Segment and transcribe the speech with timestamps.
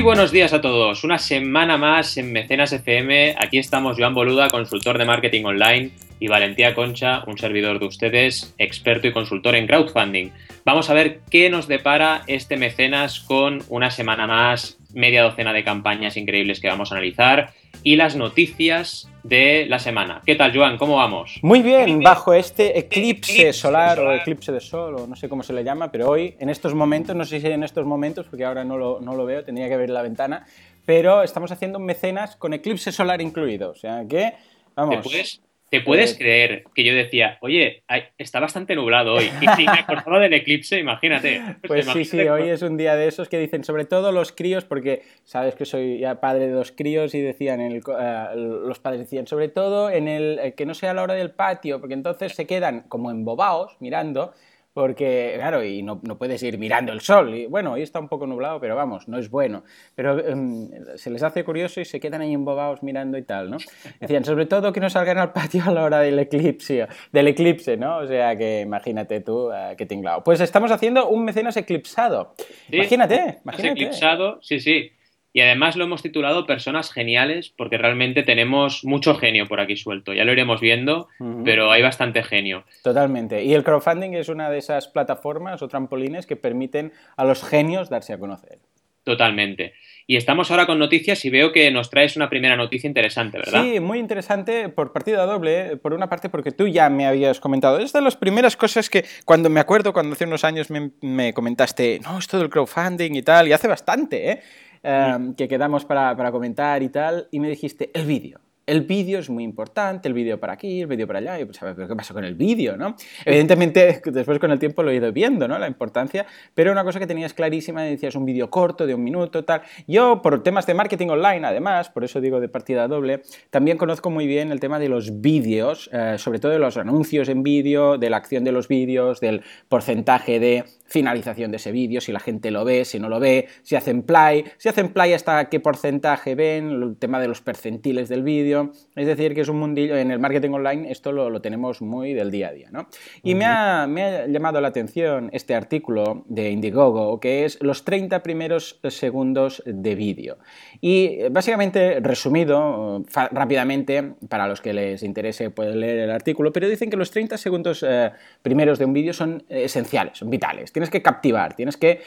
[0.00, 1.04] Muy buenos días a todos.
[1.04, 3.36] Una semana más en Mecenas FM.
[3.38, 5.90] Aquí estamos Joan Boluda, consultor de marketing online,
[6.20, 10.30] y Valentía Concha, un servidor de ustedes, experto y consultor en crowdfunding.
[10.64, 15.64] Vamos a ver qué nos depara este Mecenas con una semana más, media docena de
[15.64, 17.52] campañas increíbles que vamos a analizar
[17.82, 20.20] y las noticias de la semana.
[20.26, 20.76] ¿Qué tal, Joan?
[20.76, 21.38] ¿Cómo vamos?
[21.42, 25.52] Muy bien, bajo este eclipse, solar, o eclipse de sol, o no sé cómo se
[25.52, 28.64] le llama, pero hoy, en estos momentos, no sé si en estos momentos, porque ahora
[28.64, 30.46] no lo, no lo veo, tenía que ver la ventana,
[30.84, 33.70] pero estamos haciendo mecenas con eclipse solar incluido.
[33.70, 34.34] O sea que,
[34.74, 35.40] vamos.
[35.70, 37.84] ¿Te puedes creer que yo decía, oye,
[38.18, 39.30] está bastante nublado hoy?
[39.40, 41.40] Y si me acordaba del eclipse, imagínate.
[41.66, 44.64] Pues, sí, sí, hoy es un día de esos que dicen, sobre todo los críos,
[44.64, 48.80] porque sabes que soy ya padre de dos críos y decían, en el, eh, los
[48.80, 51.94] padres decían, sobre todo en el eh, que no sea la hora del patio, porque
[51.94, 54.32] entonces se quedan como embobados mirando
[54.80, 57.34] porque, claro, y no, no, puedes ir mirando el sol.
[57.34, 59.62] Y bueno, hoy está un poco nublado, pero vamos, no es bueno.
[59.94, 63.58] Pero em, se les hace curioso y se quedan ahí embobados mirando y tal, ¿no?
[64.00, 67.76] Decían, sobre todo que no salgan al patio a la hora del eclipse, del eclipse,
[67.76, 67.98] ¿no?
[67.98, 70.24] O sea que imagínate tú uh, qué tinglado.
[70.24, 72.34] Pues estamos haciendo un mecenas eclipsado.
[72.72, 73.82] imagínate, imagínate.
[73.82, 74.92] Eclipsado, sí, sí.
[75.32, 80.12] Y además lo hemos titulado Personas Geniales porque realmente tenemos mucho genio por aquí suelto.
[80.12, 81.08] Ya lo iremos viendo,
[81.44, 82.64] pero hay bastante genio.
[82.82, 83.44] Totalmente.
[83.44, 87.90] Y el crowdfunding es una de esas plataformas o trampolines que permiten a los genios
[87.90, 88.58] darse a conocer.
[89.04, 89.72] Totalmente.
[90.06, 93.62] Y estamos ahora con noticias y veo que nos traes una primera noticia interesante, ¿verdad?
[93.62, 95.76] Sí, muy interesante por partida doble.
[95.76, 97.78] Por una parte, porque tú ya me habías comentado.
[97.78, 101.32] Es de las primeras cosas que cuando me acuerdo, cuando hace unos años me, me
[101.32, 104.40] comentaste, no, esto del crowdfunding y tal, y hace bastante, ¿eh?
[104.82, 109.18] Em, que quedamos para, para comentar y tal, y me dijiste, el vídeo el vídeo
[109.18, 111.96] es muy importante, el vídeo para aquí, el vídeo para allá, y pues, ¿pero qué
[111.96, 112.94] pasa con el vídeo, no?
[113.24, 115.58] Evidentemente, después con el tiempo lo he ido viendo, ¿no?
[115.58, 116.24] La importancia,
[116.54, 119.62] pero una cosa que tenías clarísima, decías un vídeo corto de un minuto, tal.
[119.88, 124.08] Yo, por temas de marketing online, además, por eso digo de partida doble, también conozco
[124.08, 127.98] muy bien el tema de los vídeos, eh, sobre todo de los anuncios en vídeo,
[127.98, 132.18] de la acción de los vídeos, del porcentaje de finalización de ese vídeo, si la
[132.18, 135.60] gente lo ve, si no lo ve, si hacen play, si hacen play hasta qué
[135.60, 139.96] porcentaje ven, el tema de los percentiles del vídeo, es decir, que es un mundillo,
[139.96, 142.88] en el marketing online esto lo, tenemos muy del día a día, ¿no?
[143.22, 147.84] Y me, ha, me, ha, llamado la atención este artículo de Indiegogo, que es los
[147.84, 150.38] 30 primeros segundos de vídeo.
[150.80, 156.90] Y básicamente, resumido rápidamente, para los que les interese pueden leer el artículo, pero dicen
[156.90, 158.10] que los 30 segundos eh,
[158.42, 162.00] primeros de un vídeo son esenciales, son vitales tienes que captivar, tienes que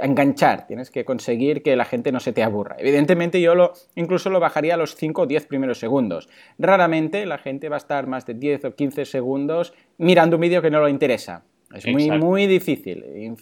[0.00, 2.76] enganchar, tienes que conseguir que la gente no se te aburra.
[2.78, 6.30] Evidentemente yo lo, incluso lo bajaría a los 5 o 10 primeros segundos.
[6.58, 10.62] Raramente la gente va a estar más de 10 o 15 segundos mirando un vídeo
[10.62, 11.44] que no lo interesa.
[11.74, 13.34] Es muy, muy difícil.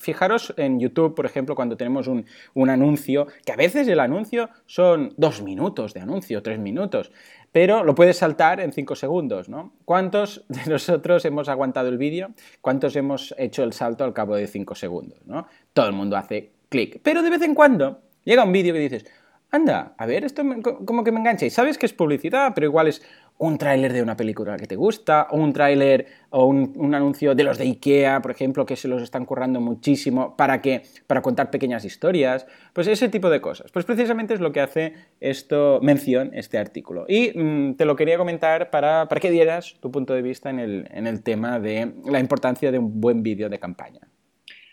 [0.00, 4.50] fijaros en YouTube, por ejemplo, cuando tenemos un, un, anuncio, que a veces el anuncio
[4.66, 7.12] son dos minutos de anuncio, tres minutos
[7.52, 9.72] pero lo puedes saltar en 5 segundos, ¿no?
[9.84, 12.30] ¿Cuántos de nosotros hemos aguantado el vídeo?
[12.60, 15.46] ¿Cuántos hemos hecho el salto al cabo de 5 segundos, ¿no?
[15.72, 17.00] Todo el mundo hace clic.
[17.02, 19.06] Pero de vez en cuando llega un vídeo que dices,
[19.50, 20.42] anda, a ver, esto
[20.84, 21.46] como que me engancha.
[21.46, 23.02] Y sabes que es publicidad, pero igual es
[23.38, 27.44] un tráiler de una película que te gusta, o un tráiler o un, anuncio de
[27.44, 31.50] los de IKEA, por ejemplo, que se los están currando muchísimo para, que, para contar
[31.50, 33.70] pequeñas historias, pues ese tipo de cosas.
[33.70, 37.06] Pues precisamente es lo que hace esto, mención este artículo.
[37.08, 40.58] Y mm, te lo quería comentar para, para que dieras tu punto de vista en
[40.58, 44.07] el, en el tema de la importancia de un buen vídeo de campaña.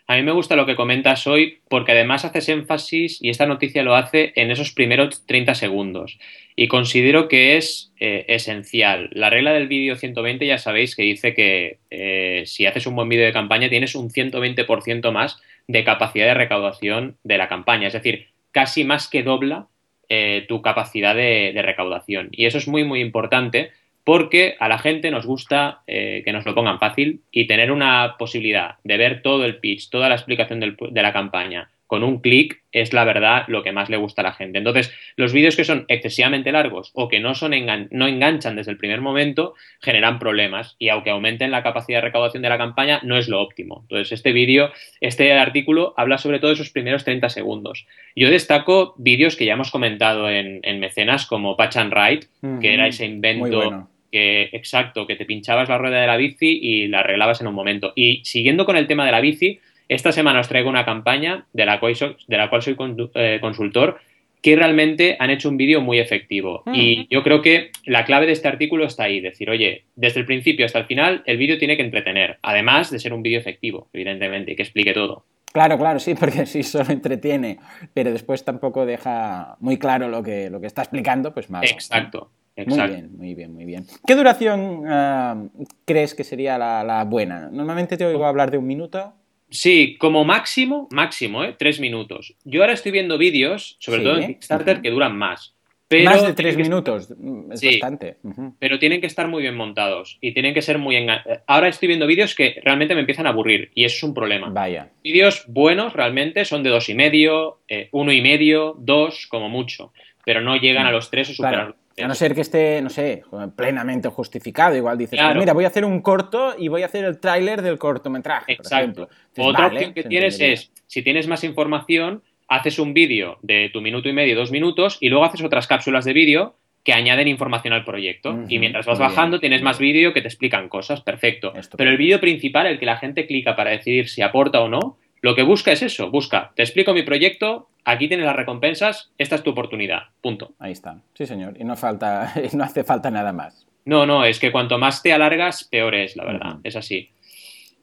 [0.07, 3.81] A mí me gusta lo que comentas hoy porque además haces énfasis, y esta noticia
[3.81, 6.19] lo hace, en esos primeros 30 segundos.
[6.55, 9.09] Y considero que es eh, esencial.
[9.13, 13.09] La regla del vídeo 120 ya sabéis que dice que eh, si haces un buen
[13.09, 17.87] vídeo de campaña tienes un 120% más de capacidad de recaudación de la campaña.
[17.87, 19.67] Es decir, casi más que dobla
[20.07, 22.29] eh, tu capacidad de recaudación.
[22.31, 23.71] Y eso es muy, muy importante
[24.05, 28.15] porque a la gente nos gusta eh, que nos lo pongan fácil y tener una
[28.17, 32.63] posibilidad de ver todo el pitch, toda la explicación de la campaña con un clic
[32.71, 34.57] es la verdad lo que más le gusta a la gente.
[34.57, 37.51] Entonces, los vídeos que son excesivamente largos o que no, son
[37.91, 42.43] no enganchan desde el primer momento generan problemas y aunque aumenten la capacidad de recaudación
[42.43, 43.81] de la campaña, no es lo óptimo.
[43.83, 47.85] Entonces, este vídeo, este artículo habla sobre todo de esos primeros 30 segundos.
[48.15, 52.27] Yo destaco vídeos que ya hemos comentado en, mecenas como Patch and Ride,
[52.59, 56.87] que era ese invento que, exacto, que te pinchabas la rueda de la bici y
[56.87, 57.91] la arreglabas en un momento.
[57.97, 59.59] Y siguiendo con el tema de la bici,
[59.89, 62.77] esta semana os traigo una campaña de la cual soy, de la cual soy
[63.15, 63.99] eh, consultor
[64.41, 66.63] que realmente han hecho un vídeo muy efectivo.
[66.71, 70.25] Y yo creo que la clave de este artículo está ahí, decir, oye, desde el
[70.25, 73.89] principio hasta el final el vídeo tiene que entretener, además de ser un vídeo efectivo,
[73.91, 75.25] evidentemente, y que explique todo.
[75.51, 77.57] Claro, claro, sí, porque sí solo entretiene,
[77.93, 81.69] pero después tampoco deja muy claro lo que, lo que está explicando, pues más.
[81.69, 82.29] Exacto.
[82.57, 83.85] Muy bien, muy bien, muy bien.
[84.07, 85.49] ¿Qué duración uh,
[85.83, 87.49] crees que sería la, la, buena?
[87.51, 89.13] Normalmente te oigo hablar de un minuto.
[89.49, 91.55] Sí, como máximo, máximo, ¿eh?
[91.57, 92.35] Tres minutos.
[92.45, 94.83] Yo ahora estoy viendo vídeos, sobre sí, todo en Kickstarter, uh -huh.
[94.83, 95.55] que duran más.
[95.87, 97.11] Pero más de tres minutos,
[97.51, 98.17] es sí, bastante.
[98.23, 98.53] Uh -huh.
[98.57, 101.19] Pero tienen que estar muy bien montados y tienen que ser muy engan...
[101.45, 104.49] Ahora estoy viendo vídeos que realmente me empiezan a aburrir y eso es un problema.
[104.49, 104.89] Vaya.
[105.03, 109.93] Vídeos buenos realmente son de dos y medio, eh, uno y medio, dos como mucho,
[110.25, 111.65] pero no llegan a los tres o superan.
[111.67, 111.75] Claro.
[111.97, 113.23] A no ser que esté, no sé,
[113.55, 114.75] plenamente justificado.
[114.75, 115.35] Igual dices, claro.
[115.35, 118.53] pues mira, voy a hacer un corto y voy a hacer el tráiler del cortometraje,
[118.53, 118.69] Exacto.
[118.69, 119.03] por ejemplo.
[119.03, 123.69] Entonces, Otra vale, opción que tienes es, si tienes más información, haces un vídeo de
[123.71, 127.27] tu minuto y medio, dos minutos, y luego haces otras cápsulas de vídeo que añaden
[127.27, 128.31] información al proyecto.
[128.31, 128.45] Uh -huh.
[128.49, 131.53] Y mientras vas bajando, tienes más vídeo que te explican cosas, perfecto.
[131.77, 134.97] Pero el vídeo principal, el que la gente clica para decidir si aporta o no,
[135.21, 139.35] lo que busca es eso, busca, te explico mi proyecto, aquí tienes las recompensas, esta
[139.35, 140.53] es tu oportunidad, punto.
[140.59, 143.65] Ahí está, sí señor, y no, falta, no hace falta nada más.
[143.85, 146.61] No, no, es que cuanto más te alargas, peor es, la verdad, uh -huh.
[146.63, 147.11] es así.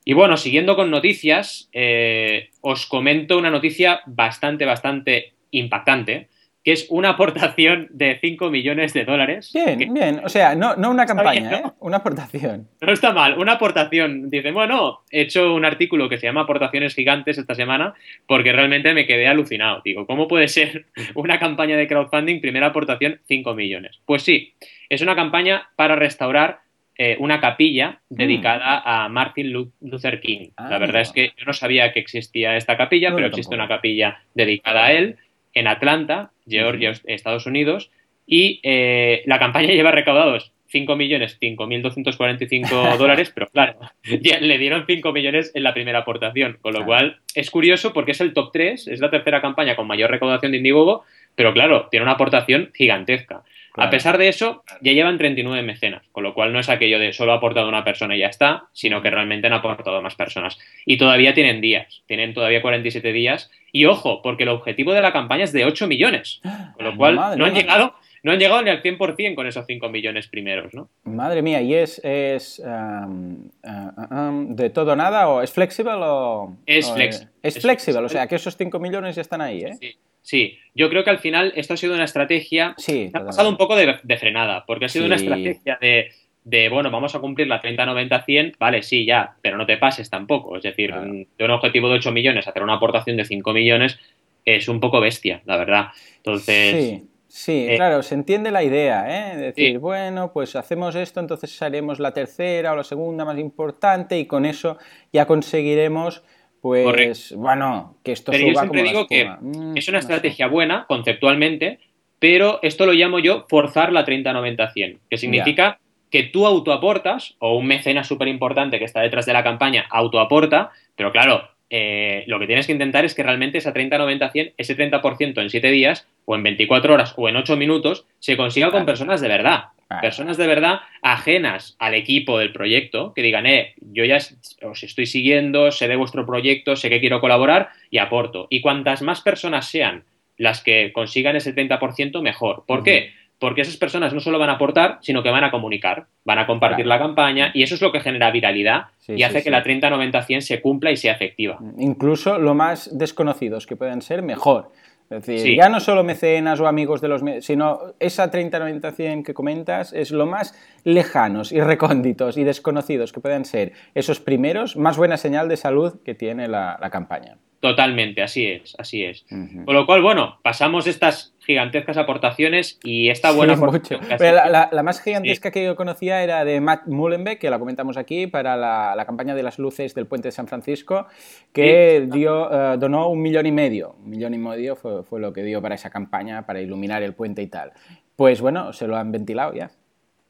[0.04, 6.28] Y bueno, siguiendo con noticias, eh, os comento una noticia bastante, bastante impactante,
[6.64, 9.50] que es una aportación de 5 millones de dólares.
[9.52, 9.86] Bien, que...
[9.86, 10.20] bien.
[10.24, 11.68] O sea, no, no una campaña, bien, ¿no?
[11.68, 11.72] ¿eh?
[11.80, 12.68] Una aportación.
[12.80, 14.30] No está mal, una aportación.
[14.30, 17.94] Dice, bueno, he hecho un artículo que se llama Aportaciones Gigantes esta semana
[18.26, 19.82] porque realmente me quedé alucinado.
[19.84, 24.00] Digo, ¿cómo puede ser una campaña de crowdfunding, primera aportación, 5 millones?
[24.06, 24.54] Pues sí,
[24.88, 26.60] es una campaña para restaurar
[26.96, 28.16] eh, una capilla Mm.
[28.16, 30.50] dedicada a Martin Luther King.
[30.56, 31.00] Ah, la verdad no.
[31.00, 34.84] es que yo no sabía que existía esta capilla, no, pero existe una capilla dedicada
[34.86, 35.16] a él
[35.54, 36.92] en Atlanta, Georgia.
[37.04, 37.90] Estados Unidos,
[38.26, 43.74] y eh, la campaña lleva recaudados 5 millones 5.245 dólares, pero claro,
[44.20, 46.86] ya le dieron 5 millones en la primera aportación, con lo claro.
[46.86, 50.52] cual es curioso porque es el top 3, es la tercera campaña con mayor recaudación
[50.52, 51.04] de Indiegogo,
[51.34, 53.42] pero claro, tiene una aportación gigantesca.
[53.72, 53.88] Claro.
[53.88, 57.14] A pesar de eso, ya llevan 39 mecenas, con lo cual no es aquello de
[57.14, 60.58] solo ha aportado una persona y ya está, sino que realmente han aportado más personas.
[60.84, 63.50] Y todavía tienen días, tienen todavía 47 días.
[63.72, 66.42] Y ojo, porque el objetivo de la campaña es de 8 millones,
[66.74, 69.88] con lo cual no han llegado no han llegado ni al 100% con esos 5
[69.88, 70.88] millones primeros, ¿no?
[71.04, 76.56] Madre mía, ¿y es, es um, uh, um, de todo nada o es flexible o...?
[76.66, 79.62] Es, o flex, es, es flexible, o sea que esos 5 millones ya están ahí,
[79.62, 79.74] ¿eh?
[79.80, 79.96] Sí.
[80.24, 83.56] Sí, yo creo que al final esto ha sido una estrategia sí, ha pasado un
[83.56, 85.06] poco de, de frenada, porque ha sido sí.
[85.06, 86.12] una estrategia de,
[86.44, 89.78] de, bueno, vamos a cumplir la 30, 90, 100, vale, sí, ya, pero no te
[89.78, 90.56] pases tampoco.
[90.56, 91.12] Es decir, claro.
[91.12, 93.98] de un objetivo de 8 millones hacer una aportación de 5 millones
[94.44, 95.86] es un poco bestia, la verdad.
[96.18, 96.84] Entonces...
[96.84, 97.08] Sí.
[97.34, 99.36] Sí, eh, claro, se entiende la idea, ¿eh?
[99.38, 99.76] Decir, sí.
[99.78, 104.44] bueno, pues hacemos esto, entonces haremos la tercera o la segunda más importante y con
[104.44, 104.76] eso
[105.14, 106.22] ya conseguiremos,
[106.60, 107.36] pues, Correcto.
[107.38, 110.84] bueno, que esto pero suba yo siempre como digo que mm, es una estrategia buena,
[110.86, 111.78] conceptualmente,
[112.18, 115.80] pero esto lo llamo yo forzar la 30-90-100, que significa ya.
[116.10, 120.70] que tú autoaportas, o un mecenas súper importante que está detrás de la campaña autoaporta,
[120.94, 125.40] pero claro, eh, lo que tienes que intentar es que realmente esa 30-90-100, ese 30%
[125.40, 129.20] en 7 días, o en 24 horas, o en 8 minutos, se consiga con personas
[129.20, 129.64] de verdad.
[130.00, 134.18] Personas de verdad ajenas al equipo del proyecto, que digan, eh, yo ya
[134.62, 138.46] os estoy siguiendo, sé de vuestro proyecto, sé que quiero colaborar y aporto.
[138.48, 140.04] Y cuantas más personas sean
[140.38, 142.64] las que consigan ese 30%, mejor.
[142.66, 142.84] ¿Por uh -huh.
[142.84, 143.10] qué?
[143.38, 146.46] Porque esas personas no solo van a aportar, sino que van a comunicar, van a
[146.46, 147.00] compartir claro.
[147.00, 149.64] la campaña y eso es lo que genera viralidad sí, y hace sí, que la
[149.64, 151.58] 30-90-100 se cumpla y sea efectiva.
[151.76, 154.70] Incluso lo más desconocidos que puedan ser, mejor.
[155.12, 157.22] Es decir, ya no solo mecenas o amigos de los...
[157.40, 160.54] sino esa 30-90-100 que comentas es lo más
[160.84, 166.00] lejanos y recónditos y desconocidos que puedan ser esos primeros, más buena señal de salud
[166.04, 167.36] que tiene la, la campaña.
[167.62, 169.24] Totalmente, así es, así es.
[169.30, 169.64] Uh -huh.
[169.66, 174.00] Con lo cual, bueno, pasamos estas gigantescas aportaciones y esta buena sí, mucho.
[174.18, 175.52] Pero la, la, la, más gigantesca sí.
[175.52, 179.36] que yo conocía era de Matt Mullenbeck, que la comentamos aquí, para la, la campaña
[179.36, 181.06] de las luces del puente de San Francisco,
[181.52, 182.18] que sí.
[182.18, 183.94] dio, uh, donó un millón y medio.
[184.02, 187.14] Un millón y medio fue, fue lo que dio para esa campaña, para iluminar el
[187.14, 187.70] puente y tal.
[188.16, 189.70] Pues bueno, se lo han ventilado ya.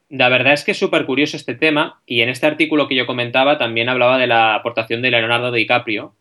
[0.09, 3.07] La verdad es que es súper curioso este tema y en este artículo que yo
[3.07, 6.13] comentaba también hablaba de la aportación de Leonardo DiCaprio,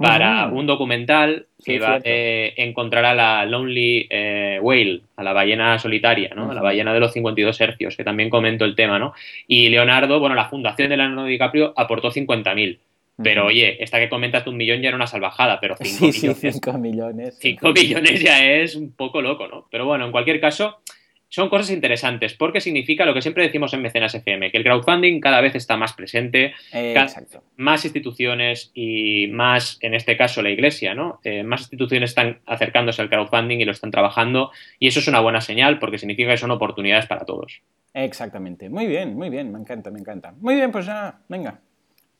[0.00, 0.58] para uh -huh.
[0.58, 5.34] un documental que sí, va a eh, encontrar a la Lonely eh, Whale, a la
[5.34, 6.44] ballena solitaria, ¿no?
[6.44, 6.50] Uh -huh.
[6.52, 9.12] A la ballena de los 52 hercios, que también comento el tema, ¿no?
[9.46, 12.78] Y Leonardo, bueno, la fundación de Leonardo DiCaprio aportó 50.000.
[13.22, 16.28] Pero oye, esta que comentas de un millón ya era una salvajada, pero 5 sí,
[16.28, 16.40] millones.
[16.40, 17.38] Sí, 5 millones.
[17.38, 19.66] 5 millones ya es un poco loco, ¿no?
[19.70, 20.80] Pero bueno, en cualquier caso,
[21.30, 25.20] son cosas interesantes porque significa lo que siempre decimos en Mecenas FM, que el crowdfunding
[25.20, 26.52] cada vez está más presente,
[27.56, 31.20] más instituciones y más, en este caso, la Iglesia, ¿no?
[31.24, 35.20] Eh, más instituciones están acercándose al crowdfunding y lo están trabajando y eso es una
[35.20, 37.62] buena señal porque significa que son oportunidades para todos.
[37.94, 38.68] Exactamente.
[38.68, 40.34] Muy bien, muy bien, me encanta, me encanta.
[40.40, 41.60] Muy bien, pues ya, venga.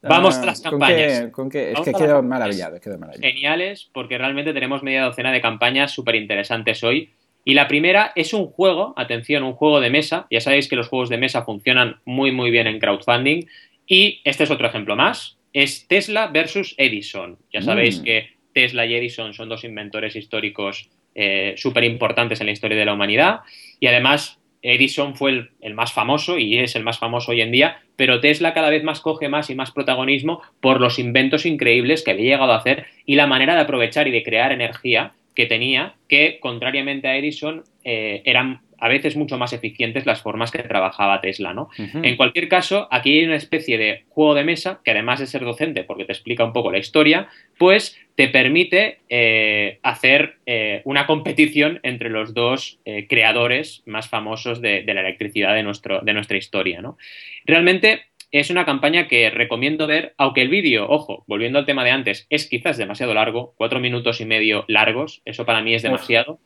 [0.03, 1.31] Vamos a las campañas.
[1.31, 3.35] ¿con qué, Es que quedo maravillado, quedo maravillado.
[3.35, 7.11] Geniales, porque realmente tenemos media docena de campañas súper interesantes hoy
[7.45, 10.27] y la primera es un juego, atención, un juego de mesa.
[10.31, 13.47] Ya sabéis que los juegos de mesa funcionan muy, muy bien en crowdfunding.
[13.87, 15.39] Y este es otro ejemplo más.
[15.53, 17.39] Es Tesla versus Edison.
[17.53, 18.05] Ya sabéis mm.
[18.05, 22.85] que Tesla y Edison son dos inventores históricos eh, súper importantes en la historia de
[22.85, 23.41] la humanidad.
[23.81, 27.51] Y además, Edison fue el, el, más famoso y es el más famoso hoy en
[27.51, 32.05] día, pero Tesla cada vez más coge más y más protagonismo por los inventos increíbles
[32.05, 35.47] que había llegado a hacer y la manera de aprovechar y de crear energía que
[35.47, 40.59] tenía, que contrariamente a Edison eh, eran a veces mucho más eficientes las formas que
[40.59, 41.69] trabajaba Tesla, ¿no?
[41.79, 45.45] En cualquier caso, aquí hay una especie de juego de mesa que además de ser
[45.45, 47.29] docente, porque te explica un poco la historia,
[47.59, 52.79] pues te permite eh, hacer eh, una competición entre los dos
[53.09, 56.97] creadores más famosos de, de, la electricidad de, nuestro, de nuestra historia, ¿no?
[57.45, 61.91] Realmente es una campaña que recomiendo ver, aunque el vídeo, ojo, volviendo al tema de
[61.91, 66.39] antes, es quizás demasiado largo, cuatro minutos y medio largos, eso para mí es demasiado.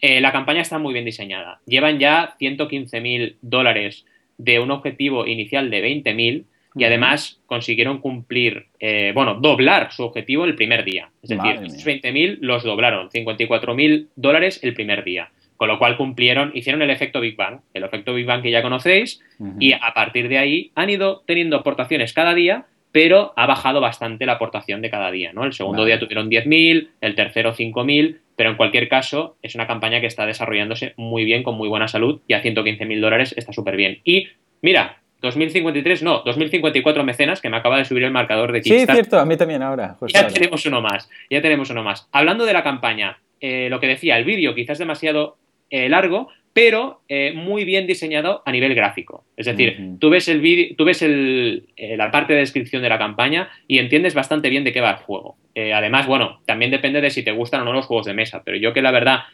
[0.00, 1.60] Eh, la campaña está muy bien diseñada.
[1.66, 4.04] Llevan ya 115 mil dólares
[4.38, 10.02] de un objetivo inicial de 20 mil y además consiguieron cumplir, eh, bueno, doblar su
[10.02, 11.10] objetivo el primer día.
[11.22, 15.30] Es decir, esos 20 mil los doblaron, 54 mil dólares el primer día.
[15.64, 18.60] Con lo cual cumplieron, hicieron el efecto Big Bang, el efecto Big Bang que ya
[18.60, 19.22] conocéis,
[19.58, 24.26] y a partir de ahí han ido teniendo aportaciones cada día, pero ha bajado bastante
[24.26, 25.42] la aportación de cada día, ¿no?
[25.42, 30.02] El segundo día tuvieron 10.000, el tercero 5.000, pero en cualquier caso es una campaña
[30.02, 33.76] que está desarrollándose muy bien, con muy buena salud, y a 115.000 dólares está súper
[33.76, 34.00] bien.
[34.04, 34.28] Y
[34.60, 38.86] mira, 2053, no, 2054 mecenas, que me acaba de subir el marcador de Kickstarter.
[38.86, 39.96] Sí, cierto, a mí también ahora.
[40.08, 42.06] ya tenemos uno más, ya tenemos uno más.
[42.12, 45.36] Hablando de la campaña, eh, lo que decía, el vídeo quizás demasiado
[45.76, 49.24] eh, largo, pero eh, muy bien diseñado a nivel gráfico.
[49.36, 52.88] Es decir, tú ves, el vídeo, tú ves el, eh, la parte de descripción de
[52.88, 55.36] la campaña y entiendes bastante bien de qué va el juego.
[55.56, 58.56] además, bueno, también depende de si te gustan o no los juegos de mesa, pero
[58.56, 59.24] yo que la verdad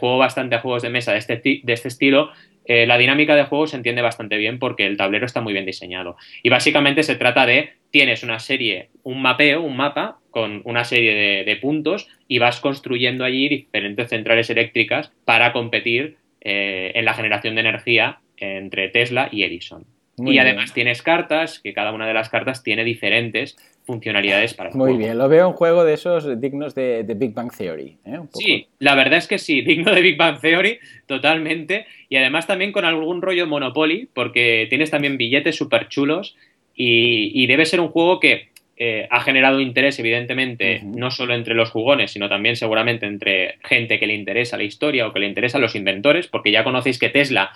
[0.00, 2.30] juego bastante a juegos de mesa de este, de este estilo,
[2.68, 6.16] la dinámica de juego se entiende bastante bien porque el tablero está muy bien diseñado.
[6.42, 11.44] Y básicamente se trata de, tienes una serie, un mapeo, un mapa con una serie
[11.44, 17.54] de, puntos y vas construyendo allí diferentes centrales eléctricas para competir eh, en la generación
[17.54, 19.84] de energía entre Tesla y Edison.
[20.18, 23.56] y además tienes cartas, que cada una de las cartas tiene diferentes
[23.88, 27.50] funcionalidades para el Muy bien, lo veo un juego de esos dignos de, Big Bang
[27.50, 27.96] Theory.
[28.04, 28.18] ¿eh?
[28.34, 31.86] Sí, la verdad es que sí, digno de Big Bang Theory, totalmente.
[32.10, 36.36] Y además también con algún rollo Monopoly, porque tienes también billetes súper chulos
[36.74, 41.70] y, debe ser un juego que eh, ha generado interés, evidentemente, no solo entre los
[41.70, 45.62] jugones, sino también seguramente entre gente que le interesa la historia o que le interesan
[45.62, 47.52] los inventores, porque ya conocéis que Tesla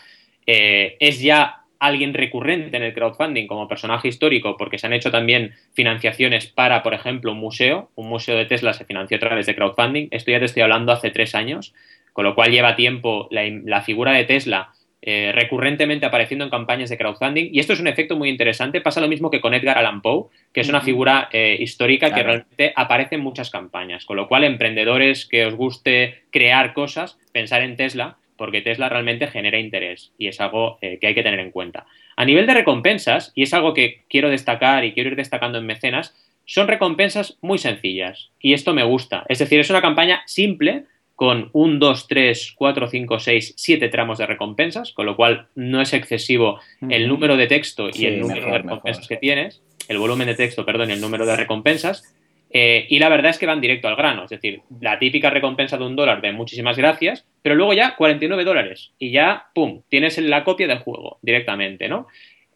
[0.47, 5.11] eh, es ya alguien recurrente en el crowdfunding como personaje histórico, porque se han hecho
[5.11, 7.91] también financiaciones para, por ejemplo, un museo.
[7.95, 10.09] Un museo de Tesla se financió a través de crowdfunding.
[10.11, 11.75] Esto ya te estoy hablando hace tres años,
[12.13, 14.73] con lo cual lleva tiempo la figura de Tesla
[15.05, 17.51] eh, recurrentemente apareciendo en campañas de crowdfunding.
[17.53, 18.81] Y esto es un efecto muy interesante.
[18.81, 22.23] Pasa lo mismo que con Edgar Allan Poe, que es una figura eh, histórica que
[22.23, 24.05] realmente aparece en muchas campañas.
[24.05, 29.27] Con lo cual, emprendedores que os guste crear cosas, pensar en Tesla, porque Tesla realmente
[29.27, 31.87] genera interés y es algo eh, que hay que tener en cuenta.
[32.17, 35.67] A nivel de recompensas, y es algo que quiero destacar y quiero ir destacando en
[35.67, 38.31] mecenas, son recompensas muy sencillas.
[38.41, 39.25] Y esto me gusta.
[39.29, 40.85] Es decir, es una campaña simple,
[41.15, 45.81] con un, 2, 3, 4, 5, 6, 7 tramos de recompensas, con lo cual no
[45.81, 46.59] es excesivo
[46.89, 50.65] el número de texto y el número de recompensas que tienes, el volumen de texto,
[50.65, 52.03] perdón, y el número de recompensas.
[52.55, 55.79] Eh, y la verdad es que van directo al grano, es decir, la típica recompensa
[55.79, 60.19] de un dólar de muchísimas gracias, pero luego ya 49 dólares y ya, ¡pum!, tienes
[60.19, 62.09] la copia del juego directamente, ¿no?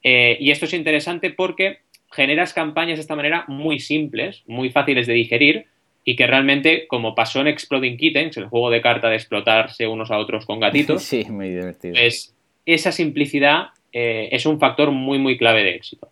[0.03, 1.79] Eh, y esto es interesante porque
[2.12, 5.67] generas campañas de esta manera muy simples, muy fáciles de digerir,
[6.09, 10.12] y que realmente, como pasó en Exploding Kittens, el juego de carta de explotarse unos
[10.12, 11.95] a otros con gatitos, sí, muy divertido.
[11.95, 12.33] Pues
[12.65, 16.09] esa simplicidad eh, es un factor muy, muy clave de éxito.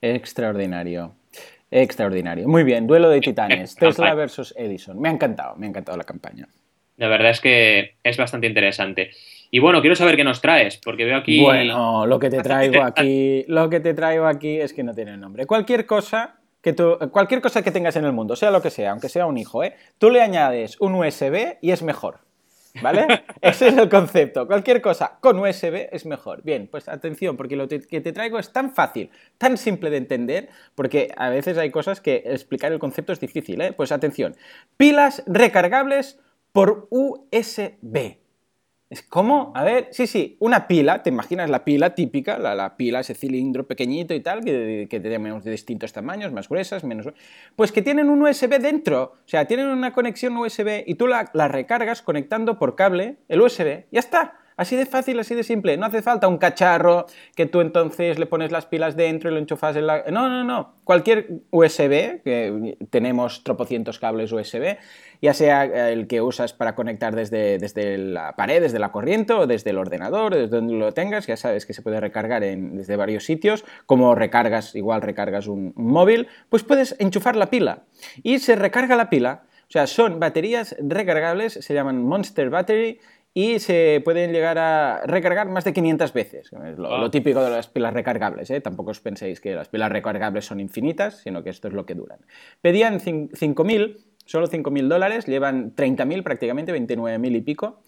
[0.00, 1.12] Extraordinario.
[1.70, 2.48] Extraordinario.
[2.48, 3.74] Muy bien, duelo de titanes.
[3.74, 5.00] Tesla versus Edison.
[5.00, 6.48] Me ha encantado, me ha encantado la campaña.
[6.96, 9.10] La verdad es que es bastante interesante.
[9.50, 11.42] Y bueno, quiero saber qué nos traes, porque veo aquí.
[11.42, 15.16] Bueno, lo que te traigo aquí, lo que te traigo aquí es que no tiene
[15.16, 15.46] nombre.
[15.46, 18.90] Cualquier cosa que tú, cualquier cosa que tengas en el mundo, sea lo que sea,
[18.90, 19.76] aunque sea un hijo, ¿eh?
[19.98, 22.25] tú le añades un USB y es mejor.
[22.82, 23.06] ¿Vale?
[23.40, 24.46] Ese es el concepto.
[24.46, 26.42] Cualquier cosa con USB es mejor.
[26.42, 30.48] Bien, pues atención, porque lo que te traigo es tan fácil, tan simple de entender,
[30.74, 33.72] porque a veces hay cosas que explicar el concepto es difícil, ¿eh?
[33.72, 34.36] Pues atención.
[34.76, 36.18] Pilas recargables
[36.52, 38.25] por USB.
[38.88, 43.00] Es como, a ver, sí, sí, una pila, te imaginas la pila típica, la, pila,
[43.00, 47.08] ese cilindro pequeñito y tal, que, tenemos de distintos tamaños, más gruesas, menos...
[47.56, 51.30] Pues que tienen un USB dentro, o sea, tienen una conexión USB y tú la,
[51.32, 54.38] la recargas conectando por cable el USB, ya está.
[54.56, 55.76] Así de fácil, así de simple.
[55.76, 59.38] No hace falta un cacharro que tú entonces le pones las pilas dentro y lo
[59.38, 60.04] enchufas en la...
[60.10, 60.74] No, no, no.
[60.84, 64.78] Cualquier USB, que tenemos tropocientos cables USB,
[65.20, 69.46] ya sea el que usas para conectar desde, desde la pared, desde la corriente o
[69.46, 72.96] desde el ordenador, desde donde lo tengas, ya sabes que se puede recargar en, desde
[72.96, 77.82] varios sitios, como recargas, igual recargas un móvil, pues puedes enchufar la pila
[78.22, 79.42] y se recarga la pila.
[79.68, 83.00] O sea, son baterías recargables, se llaman Monster Battery,
[83.36, 86.50] y se pueden llegar a recargar más de 500 veces.
[86.64, 87.10] Es lo, ah.
[87.10, 88.48] típico de las pilas recargables.
[88.48, 88.62] ¿eh?
[88.62, 91.94] Tampoco os penséis que las pilas recargables son infinitas, sino que esto es lo que
[91.94, 92.18] duran.
[92.62, 97.82] Pedían 5.000, solo 5.000 dólares, llevan 30.000 prácticamente, 29.000 y pico.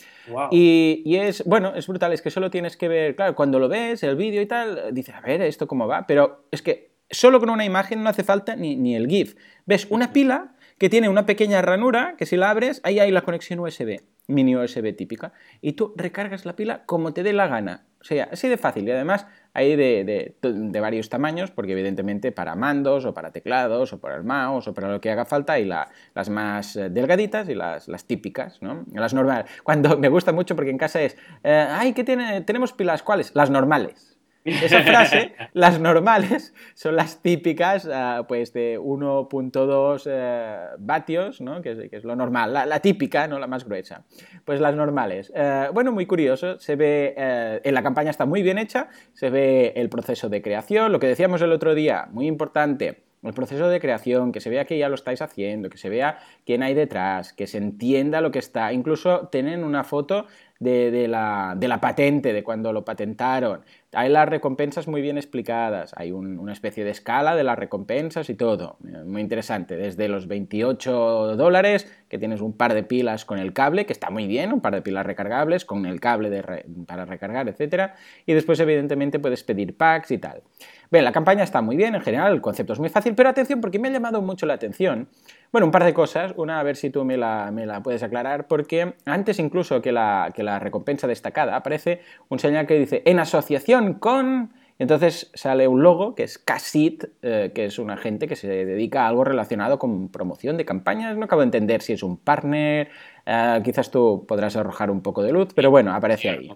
[0.50, 3.71] Y, y, es, bueno, es brutal, es que solo tienes que ver, claro, cuando lo
[3.71, 6.07] ves, el vídeo y tal, dices, a ver, ¿esto cómo va?
[6.07, 9.35] Pero es que solo con una imagen no hace falta ni, ni el GIF.
[9.64, 13.23] Ves una pila que tiene una pequeña ranura, que si la abres, ahí hay la
[13.23, 17.87] conexión USB mini USB típica, y tú recargas la pila como te dé la gana.
[18.00, 18.87] O sea, así de fácil.
[18.87, 20.37] Y además hay de,
[20.80, 24.92] varios tamaños, porque evidentemente para mandos o para teclados o para el mouse o para
[24.92, 28.85] lo que haga falta hay las más eh, delgaditas y las, típicas, ¿no?
[28.92, 29.50] Las normales.
[29.64, 32.42] Cuando me gusta mucho porque en casa es, eh, ay, ¿qué tiene?
[32.42, 33.02] tenemos pilas?
[33.02, 33.35] ¿Cuáles?
[33.35, 34.17] Las normales.
[34.50, 41.63] Esa frase, las normales, son las típicas ah, pues de 1.2 eh, vatios, ¿no?
[41.63, 44.04] que, es, lo normal, la, típica, no la más gruesa.
[44.45, 45.32] Pues las normales.
[45.34, 49.30] Eh, bueno, muy curioso, se ve, eh, en la campaña está muy bien hecha, se
[49.30, 53.69] ve el proceso de creación, lo que decíamos el otro día, muy importante, el proceso
[53.69, 56.75] de creación, que se vea que ya lo estáis haciendo, que se vea quién hay
[56.75, 58.73] detrás, que se entienda lo que está.
[58.73, 60.26] Incluso tienen una foto
[60.58, 63.60] de, la, patente, de cuando lo patentaron.
[63.92, 68.34] Hay las recompensas muy bien explicadas, hay una especie de escala de las recompensas y
[68.34, 68.76] todo.
[68.80, 73.86] Muy interesante, desde los 28 dólares, que tienes un par de pilas con el cable,
[73.86, 77.92] que está muy bien, un par de pilas recargables con el cable para recargar, etc.
[78.26, 80.42] Y después, evidentemente, puedes pedir packs y tal.
[80.90, 83.60] Bien, la campaña está muy bien, en general, el concepto es muy fácil, pero atención,
[83.60, 85.08] porque me ha llamado mucho la atención.
[85.50, 86.34] Bueno, un par de cosas.
[86.37, 89.93] Una, a ver si tú me la, me la puedes aclarar, porque antes incluso que
[89.93, 94.52] la, que la recompensa destacada aparece un señal que dice en asociación con...
[94.80, 99.04] Entonces sale un logo que es Casit, eh, que es un agente que se dedica
[99.04, 101.17] a algo relacionado con promoción de campañas.
[101.17, 102.89] No acabo de entender si es un partner,
[103.26, 106.49] eh, quizás tú podrás arrojar un poco de luz, pero bueno, aparece ahí.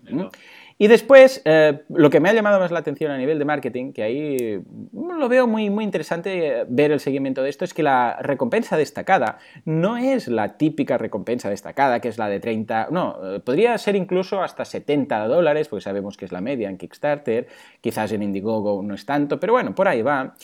[0.82, 3.92] Y después, eh, lo que me ha llamado más la atención a nivel de marketing,
[3.92, 4.60] que ahí
[4.92, 8.76] lo veo muy, muy interesante eh, ver el seguimiento de esto, es que la recompensa
[8.76, 13.78] destacada no es la típica recompensa destacada, que es la de 30, no, eh, podría
[13.78, 17.46] ser incluso hasta 70 dólares, porque sabemos que es la media en Kickstarter,
[17.80, 20.34] quizás en Indiegogo no es tanto, pero bueno, por ahí va,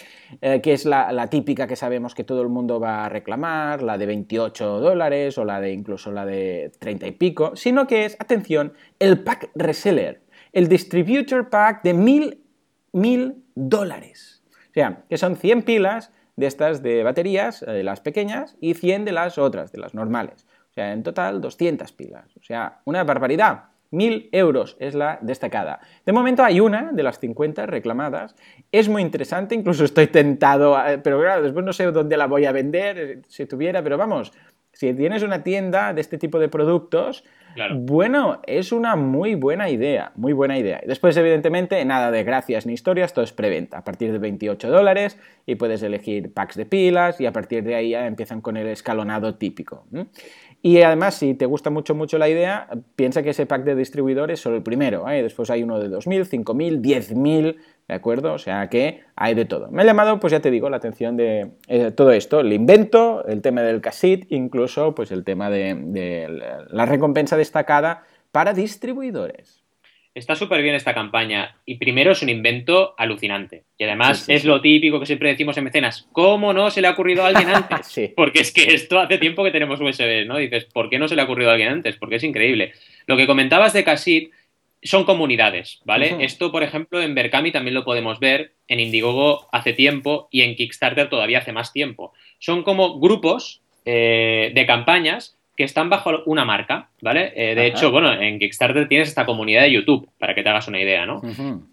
[0.40, 4.07] que es la, típica que sabemos que todo el mundo va a reclamar, la de
[4.07, 8.72] 28 dólares o la de incluso la de 30 y pico, sino que es, atención,
[9.01, 12.45] el pack reseller el Distributor Pack de mil,
[12.93, 14.43] mil dólares.
[14.71, 19.05] O sea, que son 100 pilas de estas de baterías, de las pequeñas, y 100
[19.05, 20.47] de las otras, de las normales.
[20.71, 22.37] O sea, en total 200 pilas.
[22.37, 23.65] O sea, una barbaridad.
[23.91, 25.81] 1000 euros es la destacada.
[26.05, 28.37] De momento hay una de las 50 reclamadas.
[28.71, 32.53] Es muy interesante, incluso estoy tentado, pero claro, después no sé dónde la voy a
[32.53, 34.33] vender, eh, si tuviera, pero vamos,
[34.79, 37.25] si tienes una tienda de este tipo de productos,
[37.81, 40.81] bueno, es una muy buena idea, muy buena idea.
[40.87, 43.79] Después, evidentemente, nada de gracias ni historias, todo es preventa.
[43.79, 47.75] A partir de 28 dólares y puedes elegir packs de pilas y a partir de
[47.75, 49.85] ahí ya empiezan con el escalonado típico.
[50.62, 54.38] Y además, si te gusta mucho, mucho la idea, piensa que ese pack de distribuidores
[54.38, 55.11] es solo el primero.
[55.11, 55.25] ¿eh?
[55.25, 57.57] Después hay uno de 2.000, 5.000, 10.000,
[57.88, 58.35] ¿de acuerdo?
[58.35, 59.70] O sea que hay de todo.
[59.70, 63.27] Me ha llamado, pues ya te digo, la atención de eh, todo esto, el invento,
[63.27, 66.29] el tema del cassette, incluso pues el tema de, de
[66.70, 69.64] la recompensa destacada para distribuidores.
[70.18, 73.62] Está súper bien esta campaña y primero es un invento alucinante.
[73.79, 76.09] Y además es lo típico que siempre decimos en mecenas.
[76.11, 78.12] ¿Cómo no se le ha ocurrido a alguien antes?
[78.16, 80.38] Porque es que esto hace tiempo que tenemos USB, ¿no?
[80.38, 81.96] Dices, ¿por qué no se le ha ocurrido a alguien antes?
[81.96, 82.72] Porque es increíble.
[83.07, 84.33] Lo que comentabas de Casit
[84.83, 86.17] son comunidades, ¿vale?
[86.21, 90.55] Esto, por ejemplo, en Berkami también lo podemos ver, en Indiegogo hace tiempo y en
[90.55, 92.12] Kickstarter todavía hace más tiempo.
[92.38, 97.33] Son como grupos eh, de campañas que están bajo una marca, ¿vale?
[97.35, 100.69] Eh, de hecho, bueno, en Kickstarter tienes esta comunidad de YouTube, para que te hagas
[100.69, 101.21] una idea, ¿no?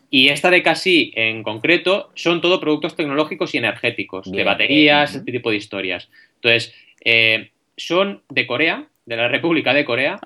[0.10, 5.32] Y esta de Casi en concreto son todo productos tecnológicos y energéticos, de baterías, este
[5.32, 6.10] tipo de historias.
[6.36, 10.20] Entonces, eh, son de Corea, de la República de Corea,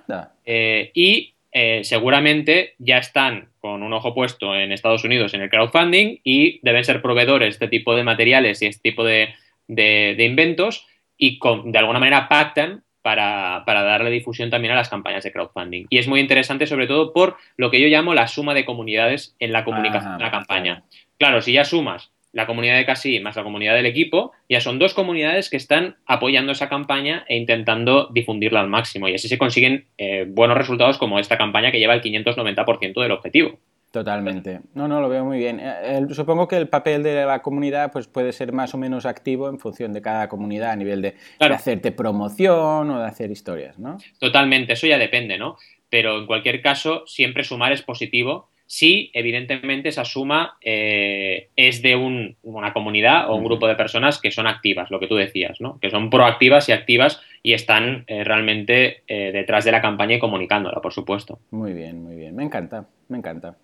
[1.52, 6.60] eh, seguramente ya están con un ojo puesto en Estados Unidos en el crowdfunding y
[6.62, 9.34] deben ser proveedores de este tipo de materiales y este tipo de,
[9.68, 15.88] inventos y de alguna manera pactan para, darle difusión también a las campañas de crowdfunding.
[15.90, 19.36] Y es muy interesante sobre todo por lo que yo llamo la suma de comunidades
[19.40, 20.84] en la comunicación de la campaña.
[21.18, 21.42] Claro.
[21.42, 24.94] si ya sumas la comunidad de Casi más la comunidad del equipo, ya son dos
[24.94, 29.08] comunidades que están apoyando esa campaña e intentando difundirla al máximo.
[29.08, 33.12] Y así se consiguen eh, buenos resultados como esta campaña que lleva el 590% del
[33.12, 33.60] objetivo.
[33.92, 34.60] Totalmente.
[34.76, 35.60] No, no, lo veo muy bien.
[35.60, 39.50] Eh, supongo que el papel de la comunidad pues, puede ser más o menos activo
[39.50, 43.98] en función de cada comunidad a nivel de, hacerte promoción o de hacer historias, ¿no?
[44.20, 45.58] Totalmente, eso ya depende, ¿no?
[45.89, 51.96] Pero en cualquier caso, siempre sumar es positivo si evidentemente esa suma eh, es de
[51.96, 55.80] una comunidad o un grupo de personas que son activas, lo que tú decías, ¿no?
[55.80, 60.82] Que son proactivas y activas y están eh, realmente detrás de la campaña y comunicándola,
[60.82, 61.40] por supuesto.
[61.50, 62.36] Muy bien, muy bien.
[62.36, 63.56] Me encanta, me encanta.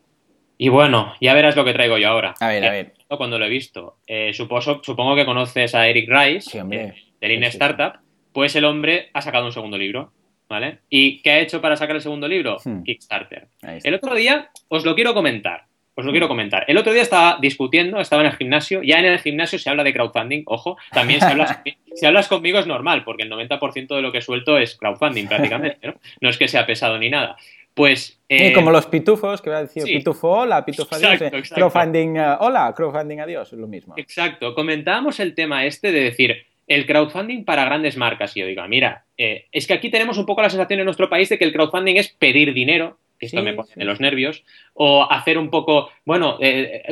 [0.58, 2.34] Y bueno, ya verás lo que traigo yo ahora.
[2.40, 2.94] A ver, a ver.
[3.10, 3.98] Cuando lo he visto.
[4.08, 8.00] Eh, supongo, que conoces a Eric Rice, de Lean Startup.
[8.32, 10.12] Pues el hombre ha sacado un segundo libro.
[10.48, 10.80] ¿Vale?
[10.90, 12.58] ¿Y qué ha hecho para sacar el segundo libro?
[12.64, 12.84] Hmm.
[12.84, 13.48] Kickstarter.
[13.62, 15.66] El otro día os lo quiero comentar.
[15.98, 16.66] Os lo quiero comentar.
[16.68, 18.84] El otro día estaba discutiendo, estaba en el gimnasio.
[18.84, 20.78] Ya en el gimnasio se habla de crowdfunding, ojo.
[20.92, 21.60] También si hablas,
[21.96, 25.88] si hablas conmigo es normal, porque el 90% de lo que suelto es crowdfunding prácticamente.
[25.88, 25.96] ¿no?
[26.20, 27.38] no es que sea pesado ni nada.
[27.74, 28.20] Pues.
[28.28, 31.22] Eh, como los pitufos, que va a decir pitufo hola, pitufo adiós.
[31.22, 33.94] Eh, crowdfunding eh, hola, crowdfunding adiós, es lo mismo.
[33.98, 34.54] Exacto.
[34.54, 38.36] Comentábamos el tema este de decir el crowdfunding para grandes marcas.
[38.36, 41.30] Y yo digo, mira, es que aquí tenemos un poco la sensación en nuestro país
[41.30, 45.10] de que el crowdfunding es pedir dinero, que esto me pone en los nervios, o
[45.10, 46.38] hacer un poco, bueno,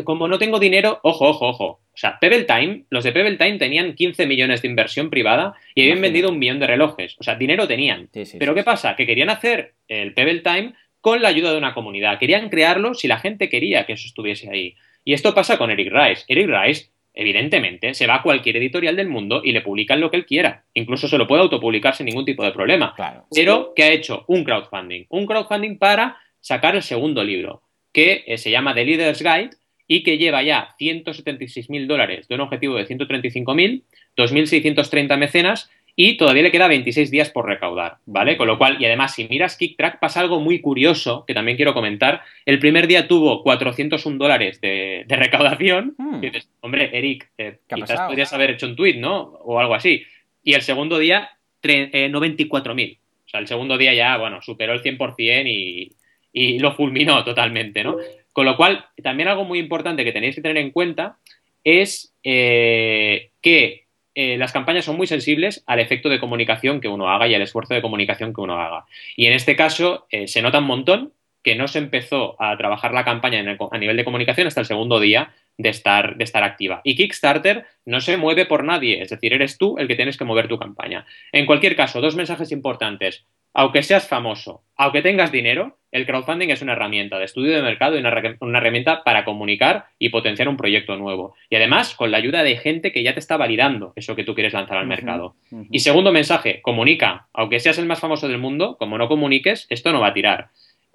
[0.04, 1.66] como no tengo dinero, ojo, ojo, ojo.
[1.66, 5.84] O sea, Pebble Time, los de Pebble Time tenían 15 millones de inversión privada y
[5.84, 7.16] habían vendido un millón de relojes.
[7.20, 8.10] O sea, dinero tenían.
[8.40, 8.96] Pero ¿qué pasa?
[8.96, 12.18] Que querían hacer el Pebble Time con la ayuda de una comunidad.
[12.18, 14.76] Querían crearlo si la gente quería que eso estuviese ahí.
[15.04, 16.24] Y esto pasa con Eric Rice.
[16.30, 20.18] Eric Rice, evidentemente, se va a cualquier editorial del mundo y le publican lo que
[20.18, 20.66] él quiera.
[20.74, 22.96] Incluso se lo puede autopublicar sin ningún tipo de problema.
[23.34, 25.06] Pero que ha hecho un crowdfunding.
[25.10, 27.62] Un crowdfunding para sacar el segundo libro,
[27.94, 29.52] que eh, se llama The Leader's Guide
[29.88, 33.84] y que lleva ya 176 mil dólares de un objetivo de 135 mil,
[34.18, 38.36] 2.630 mecenas y todavía le queda 26 días por recaudar, ¿vale?
[38.36, 41.74] Con lo cual, y además, si miras KickTrack, pasa algo muy curioso que también quiero
[41.74, 42.22] comentar.
[42.46, 45.94] El primer día tuvo 401 dólares de, recaudación.
[45.98, 46.24] Hmm.
[46.24, 49.22] Y dices, hombre, Eric, eh, quizás podrías haber hecho un tweet, ¿no?
[49.44, 50.04] O algo así.
[50.44, 51.30] Y el segundo día,
[51.62, 52.82] 94.000.
[52.82, 55.92] Eh, o sea, el segundo día ya, bueno, superó el 100% y,
[56.34, 57.98] y lo fulminó totalmente, ¿no?
[58.34, 61.18] Con lo cual, también algo muy importante que tenéis que tener en cuenta
[61.64, 63.83] es eh, que
[64.16, 67.42] eh, las campañas son muy sensibles al efecto de comunicación que uno haga y al
[67.42, 68.86] esfuerzo de comunicación que uno haga.
[69.16, 72.94] Y en este caso eh, se nota un montón que no se empezó a trabajar
[72.94, 76.82] la campaña a nivel de comunicación hasta el segundo día de estar, de estar activa.
[76.84, 80.24] Y Kickstarter no se mueve por nadie, es decir, eres tú el que tienes que
[80.24, 81.06] mover tu campaña.
[81.32, 86.64] En cualquier caso, dos mensajes importantes aunque seas famoso, aunque tengas dinero, el crowdfunding es
[86.64, 90.96] una herramienta de estudio de mercado y una, herramienta para comunicar y potenciar un proyecto
[90.96, 91.36] nuevo.
[91.52, 94.34] Y además, con la ayuda de gente que ya te está validando eso que tú
[94.34, 95.36] quieres lanzar al mercado.
[95.70, 97.28] Y segundo mensaje, comunica.
[97.32, 100.48] Aunque seas el más famoso del mundo, como no comuniques, esto no va a tirar.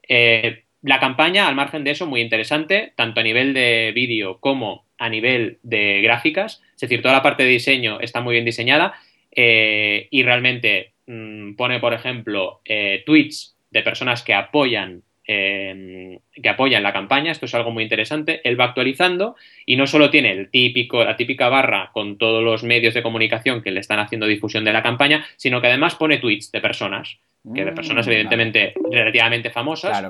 [0.08, 4.84] Eh, la campaña, al margen de eso, muy interesante, tanto a nivel de vídeo como
[4.98, 6.60] a nivel de gráficas.
[6.74, 8.94] Es decir, toda la parte de diseño está muy bien diseñada
[9.30, 16.48] eh, y realmente Mm, pone, por ejemplo, eh, tweets de personas que apoyan em, que
[16.48, 20.32] apoyan la campaña, esto es algo muy interesante, él va actualizando y no solo tiene
[20.32, 24.26] el típico, la típica barra con todos los medios de comunicación que le están haciendo
[24.26, 27.18] difusión de la campaña, sino que además pone tweets de personas,
[27.54, 30.06] que de personas mm, evidentemente relativamente famosas,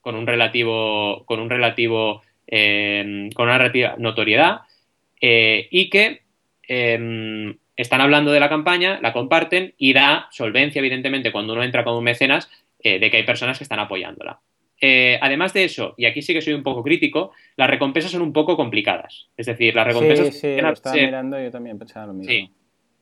[0.00, 4.60] con, un relativo, con un relativo, em, con una relativa notoriedad,
[5.20, 6.22] eh, y que
[6.66, 11.84] em, están hablando de la campaña, la comparten y da solvencia, evidentemente, cuando uno entra
[11.84, 14.40] como mecenas, eh, de que hay personas que están apoyándola.
[14.80, 18.22] Eh, además de eso, y aquí sí que soy un poco crítico, las recompensas son
[18.22, 19.28] un poco complicadas.
[19.36, 20.34] Es decir, las recompensas.
[20.34, 22.30] Sí, sí, lo estaba mirando yo también pensaba lo mismo.
[22.30, 22.50] Sí,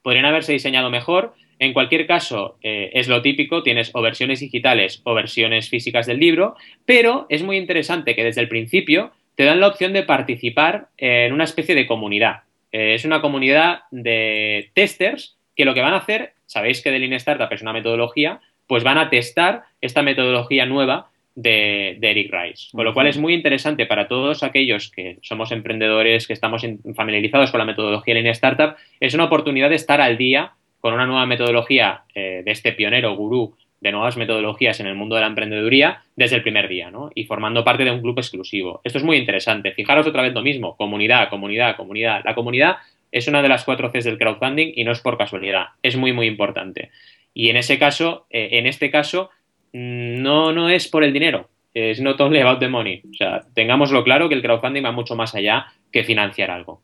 [0.02, 1.34] podrían haberse diseñado mejor.
[1.58, 6.18] En cualquier caso, eh, es lo típico, tienes o versiones digitales o versiones físicas del
[6.18, 6.54] libro,
[6.84, 11.32] pero es muy interesante que desde el principio te dan la opción de participar en
[11.32, 12.42] una especie de comunidad.
[12.72, 16.98] Eh, es una comunidad de testers que lo que van a hacer sabéis que de
[16.98, 22.68] Lean Startup es una metodología, pues van a testar esta metodología nueva de, Eric Rice.
[22.72, 26.62] Con lo cual es muy interesante para todos aquellos que somos emprendedores, que estamos
[26.94, 31.06] familiarizados con la metodología Lean Startup, es una oportunidad de estar al día con una
[31.06, 35.26] nueva metodología eh, de este pionero gurú de nuevas metodologías en el mundo de la
[35.26, 37.10] emprendeduría desde el primer día, ¿no?
[37.16, 38.80] Y formando parte de un club exclusivo.
[38.84, 39.72] Esto es muy interesante.
[39.72, 42.22] Fijaros otra vez lo mismo, comunidad, comunidad, comunidad.
[42.24, 42.76] La comunidad
[43.10, 46.12] es una de las cuatro Cs del crowdfunding y no es por casualidad, es muy,
[46.12, 46.90] muy importante.
[47.34, 49.30] Y en ese caso, eh, en este caso,
[49.72, 53.02] mm, no, no es por el dinero, es not only about the money.
[53.10, 56.82] O sea, tengámoslo claro que el crowdfunding va mucho más allá que financiar algo.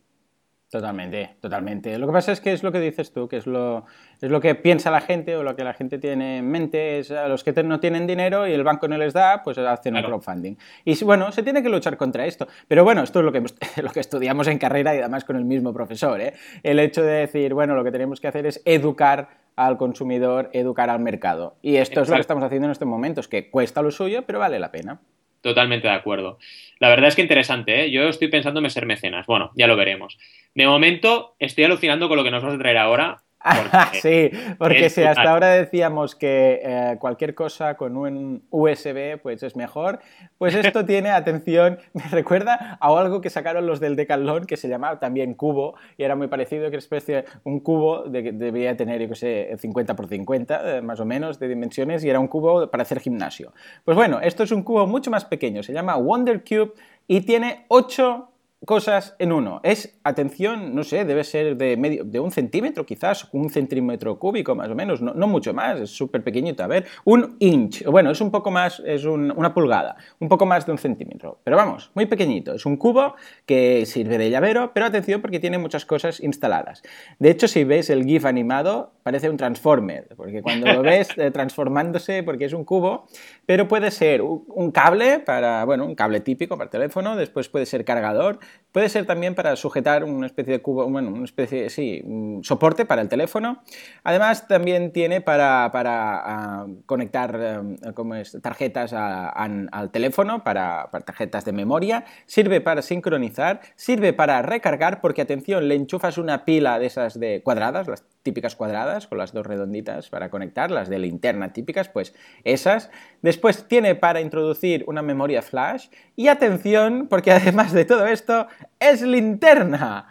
[0.70, 1.96] Totalmente, totalmente.
[1.96, 3.86] Lo que pasa es que es lo que dices tú, que es lo,
[4.20, 7.10] es lo que piensa la gente o lo que la gente tiene en mente, es
[7.10, 10.02] a los que no tienen dinero y el banco no les da, pues hacen un
[10.02, 10.56] crowdfunding.
[10.84, 12.48] Y bueno, se tiene que luchar contra esto.
[12.68, 13.42] Pero bueno, esto es lo que,
[13.82, 16.20] lo que estudiamos en carrera y además con el mismo profesor.
[16.20, 16.34] ¿eh?
[16.62, 20.90] El hecho de decir, bueno, lo que tenemos que hacer es educar al consumidor, educar
[20.90, 21.56] al mercado.
[21.62, 24.38] Y esto es lo que estamos haciendo en estos momentos, que cuesta lo suyo, pero
[24.38, 25.00] vale la pena.
[25.40, 26.38] Totalmente de acuerdo.
[26.78, 27.90] La verdad es que interesante, ¿eh?
[27.90, 29.26] Yo estoy pensando en ser mecenas.
[29.26, 30.18] Bueno, ya lo veremos.
[30.54, 33.22] De momento, estoy alucinando con lo que nos vas a traer ahora.
[34.02, 39.54] sí, porque si hasta ahora decíamos que eh, cualquier cosa con un USB pues es
[39.54, 40.00] mejor,
[40.38, 44.68] pues esto tiene, atención, me recuerda a algo que sacaron los del Decathlon que se
[44.68, 49.08] llamaba también cubo y era muy parecido, que especie, un cubo de, debía tener, yo
[49.08, 52.68] qué sé, 50 por 50 eh, más o menos de dimensiones y era un cubo
[52.70, 53.52] para hacer gimnasio.
[53.84, 56.72] Pues bueno, esto es un cubo mucho más pequeño, se llama Wonder Cube
[57.06, 58.28] y tiene 8
[58.64, 59.60] cosas en uno.
[59.62, 64.54] Es, atención, no sé, debe ser de, medio, de un centímetro quizás, un centímetro cúbico
[64.54, 66.62] más o menos, no, mucho más, es súper pequeñito.
[66.62, 70.66] A ver, un inch, bueno, es un poco más, es una pulgada, un poco más
[70.66, 71.38] de un centímetro.
[71.44, 72.54] Pero vamos, muy pequeñito.
[72.54, 73.14] Es un cubo
[73.46, 76.82] que sirve de llavero, pero atención porque tiene muchas cosas instaladas.
[77.18, 81.30] De hecho, si ves el GIF animado, parece un transformer, porque cuando lo ves eh,
[81.30, 83.06] transformándose, porque es un cubo,
[83.46, 87.84] pero puede ser un cable para, bueno, un cable típico para teléfono, después puede ser
[87.84, 88.40] cargador,
[88.72, 92.04] Puede ser también para sujetar una especie de cubo, bueno, una especie, sí,
[92.42, 93.62] soporte para el teléfono.
[94.04, 102.04] Además, también tiene para, para ah, conectar eh, tarjetas al teléfono, para, tarjetas de memoria.
[102.26, 107.42] Sirve para sincronizar, sirve para recargar, porque atención, le enchufas una pila de esas de
[107.42, 107.88] cuadradas,
[108.28, 112.14] típicas cuadradas, con las dos redonditas para conectar, las de linterna típicas, pues
[112.44, 112.90] esas.
[113.22, 115.88] Después tiene para introducir una memoria flash.
[116.14, 120.08] Y atención, porque además de todo esto, es linterna.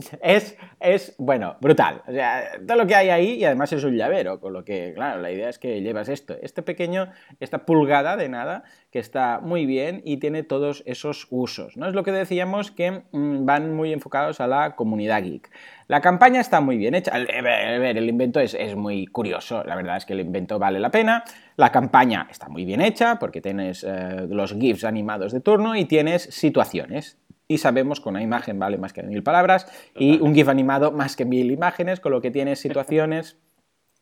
[0.22, 2.02] es, es, bueno, brutal.
[2.06, 4.92] O sea, todo lo que hay ahí y además es un llavero, con lo que,
[4.94, 7.10] claro, la idea es que llevas esto, este pequeño,
[7.40, 11.76] esta pulgada de nada, que está muy bien y tiene todos esos usos.
[11.76, 11.88] ¿no?
[11.88, 15.50] Es lo que decíamos que mm, van muy enfocados a la comunidad geek.
[15.88, 17.12] La campaña está muy bien hecha.
[17.16, 19.64] El, invento es, muy curioso.
[19.64, 21.24] La verdad es que el invento vale la pena.
[21.56, 25.86] La campaña está muy bien hecha porque tienes eh, los GIFs animados de turno y
[25.86, 27.18] tienes situaciones
[27.50, 31.16] y sabemos que una imagen vale más que mil palabras y un GIF animado más
[31.16, 33.38] que mil imágenes, con lo que tiene situaciones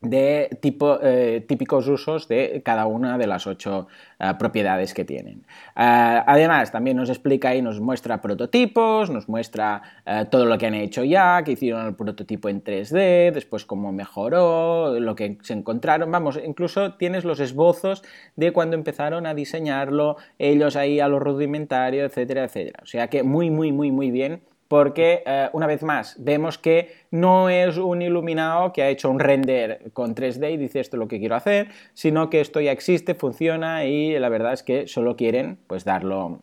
[0.01, 3.89] de tipo, eh, típicos usos de cada una de las ocho
[4.21, 5.45] eh, propiedades que tienen.
[5.77, 9.83] Eh, además, también nos explica y nos muestra prototipos, nos muestra
[10.31, 14.99] todo lo que han hecho ya, que hicieron el prototipo en 3D, después cómo mejoró,
[15.01, 16.11] lo que se encontraron.
[16.11, 18.03] Vamos, incluso tienes los esbozos
[18.37, 22.81] de cuando empezaron a diseñarlo, ellos ahí a lo rudimentario, etcétera, etcétera.
[22.83, 26.93] O sea que muy, muy, muy, muy bien porque eh, una vez más vemos que
[27.11, 30.99] no es un iluminado que ha hecho un render con 3D y dice esto es
[30.99, 34.87] lo que quiero hacer, sino que esto ya existe, funciona y la verdad es que
[34.87, 36.43] solo quieren pues darlo,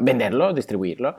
[0.00, 1.16] venderlo, distribuirlo.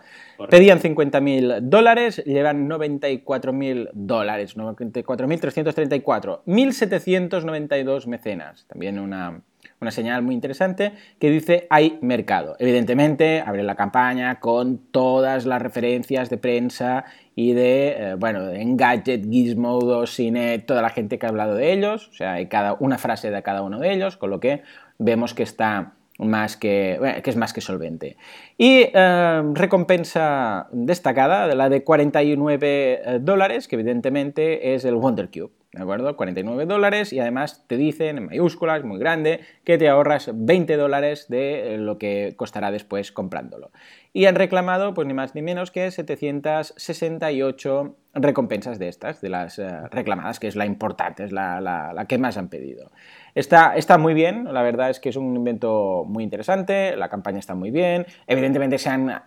[0.50, 9.42] Pedían 50.000 dólares, llevan 94.000 dólares, 94.334, 1.792 mecenas, también una
[9.84, 12.56] una señal muy interesante que dice hay mercado.
[12.58, 19.30] Evidentemente, abre la campaña con todas las referencias de prensa y de, eh, bueno, Engadget,
[19.30, 22.98] Gizmodo, Cine, toda la gente que ha hablado de ellos, o sea, hay cada, una
[22.98, 24.64] frase de cada uno de ellos, con lo que
[24.98, 28.18] vemos que está más que, que es más que solvente.
[28.58, 35.63] Y eh, recompensa destacada, la de 49 eh, dólares, que evidentemente es el Wonder Cube.
[35.74, 36.16] ¿De acuerdo?
[36.16, 41.30] 49 dólares y además te dicen en mayúsculas, muy grande, que te ahorras 20 dólares
[41.30, 43.72] de eh, lo que costará después comprándolo.
[44.14, 49.58] Y han reclamado, pues ni más ni menos que 768 recompensas de estas, de las
[49.58, 52.92] eh, reclamadas, que es la importante, es la, que más han pedido.
[53.34, 57.40] Está, está, muy bien, la verdad es que es un invento muy interesante, la campaña
[57.40, 59.24] está muy bien, evidentemente se han,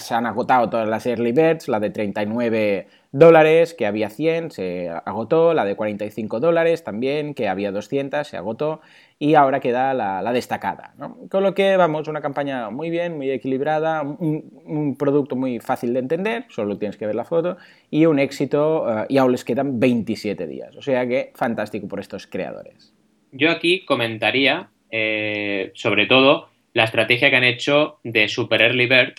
[0.00, 4.88] se han agotado todas las early birds, la de 39 dólares, que había 100, se
[4.88, 8.80] agotó, la de 45 dólares también, que había 200, se agotó,
[9.18, 10.94] y ahora queda la, destacada.
[11.30, 16.00] Con lo que, vamos, una campaña muy bien, muy equilibrada, un, producto muy fácil de
[16.00, 17.56] entender, solo tienes que ver la foto,
[17.90, 20.76] y un éxito, eh, y aún les quedan 27 días.
[20.76, 22.94] O sea que fantástico por estos creadores.
[23.32, 29.14] Yo aquí comentaría, eh, sobre todo, la estrategia que han hecho de Super Early Bird,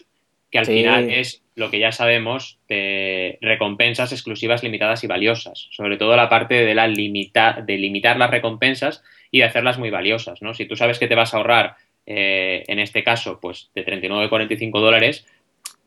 [0.51, 5.67] que al final es lo que ya sabemos de recompensas exclusivas limitadas y valiosas.
[5.71, 9.89] Sobre todo la parte de, la limita, de limitar las recompensas y de hacerlas muy
[9.89, 10.41] valiosas.
[10.41, 10.53] ¿no?
[10.53, 14.79] Si tú sabes que te vas a ahorrar, eh, en este caso, pues de 39,45
[14.79, 15.27] dólares,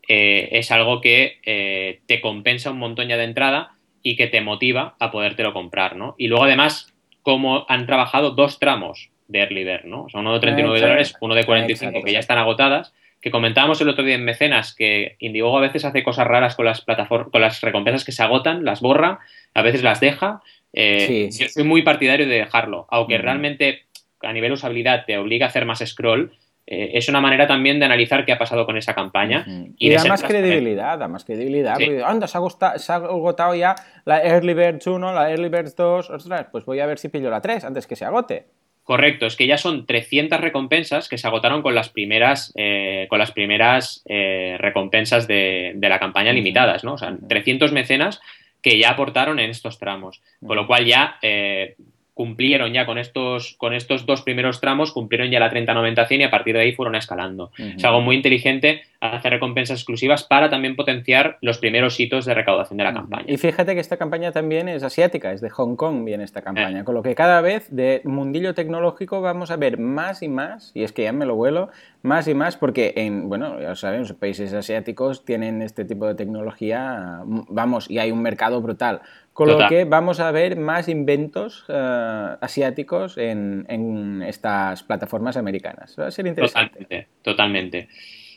[0.09, 4.41] eh, es algo que eh, te compensa un montón ya de entrada y que te
[4.41, 5.97] motiva a podértelo comprar.
[5.97, 6.15] ¿no?
[6.19, 10.05] Y luego, además, como han trabajado dos tramos de Early Bird, ¿no?
[10.05, 13.81] O sea, uno de 39 dólares, uno de 45, que ya están agotadas que comentábamos
[13.81, 17.29] el otro día en Mecenas, que Indiegogo a veces hace cosas raras con las plataformas,
[17.31, 19.21] con las recompensas que se agotan, las borra,
[19.55, 20.43] a veces las deja.
[20.73, 23.83] Eh, yo soy muy partidario de dejarlo, aunque realmente
[24.23, 26.33] a nivel usabilidad te obliga a hacer más scroll.
[26.67, 29.47] Eh, es una manera también de analizar qué ha pasado con esa campaña.
[29.79, 31.77] Y, da más credibilidad, da más credibilidad.
[32.05, 36.65] anda, se ha, agotado, ya la Early Birds 1, la Early Birds 2, ostras, pues
[36.65, 38.47] voy a ver si pillo la 3 antes que se agote.
[38.85, 43.21] Correcto, es que ya son 300 recompensas que se agotaron con las primeras, eh, con
[43.21, 46.95] las primeras eh, recompensas de, la campaña limitadas, ¿no?
[46.95, 48.21] O sea, 300 mecenas
[48.61, 50.21] que ya aportaron en estos tramos.
[50.45, 51.77] Con lo cual ya eh,
[52.15, 56.31] cumplieron ya con estos, con estos dos primeros tramos, cumplieron ya la 30-90-100 y a
[56.31, 57.51] partir de ahí fueron escalando.
[57.57, 62.77] Es algo muy inteligente hacer recompensas exclusivas para también potenciar los primeros hitos de recaudación
[62.77, 63.25] de la campaña.
[63.27, 66.81] Y fíjate que esta campaña también es asiática, es de Hong Kong viene esta campaña,
[66.81, 66.85] eh.
[66.85, 70.85] con lo que cada vez de mundillo tecnológico vamos a ver más y más, y
[70.85, 71.71] es que ya me lo vuelo,
[72.03, 76.15] más y más porque en, bueno, ya saben, los países asiáticos tienen este tipo de
[76.15, 79.01] tecnología, vamos, y hay un mercado brutal.
[79.33, 85.97] Con lo que vamos a ver más inventos eh, asiáticos en, estas plataformas americanas.
[85.99, 86.69] Va a ser interesante.
[86.69, 87.89] Totalmente, totalmente.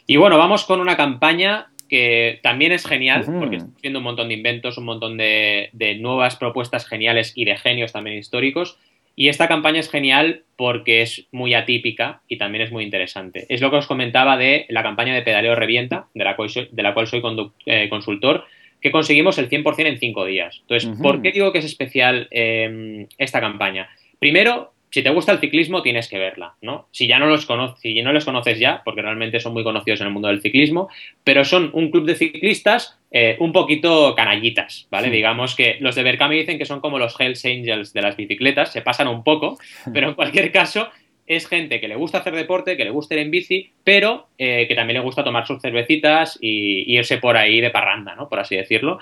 [0.08, 4.30] Y bueno, vamos con una campaña que también es genial, porque está haciendo un montón
[4.30, 8.78] de inventos, un montón de, nuevas propuestas geniales y de genios también históricos.
[9.18, 13.46] Y esta campaña es genial porque es muy atípica y también es muy interesante.
[13.50, 16.68] Es lo que os comentaba de la campaña de Pedaleo Revienta, de la cual soy,
[16.72, 17.22] de la cual soy
[17.66, 18.46] eh, consultor,
[18.82, 20.60] que conseguimos el 100% en cinco días.
[20.62, 23.90] Entonces, ¿por qué digo que es especial em, esta campaña?
[24.20, 26.88] Primero, si te gusta el ciclismo, tienes que verla, ¿no?
[26.92, 30.00] Si ya no los conoces, si no les conoces ya, porque realmente son muy conocidos
[30.00, 30.88] en el mundo del ciclismo,
[31.24, 35.10] pero son un club de ciclistas eh, un poquito canallitas, ¿vale?
[35.10, 38.72] Digamos que los de Berkami dicen que son como los Hells Angels de las bicicletas,
[38.72, 39.58] se pasan un poco,
[39.94, 40.88] pero en cualquier caso
[41.28, 44.66] es gente que le gusta hacer deporte, que le gusta ir en bici, pero eh,
[44.68, 48.30] que también le gusta tomar sus cervecitas y, irse por ahí de parranda, ¿no?
[48.30, 49.00] Por así decirlo.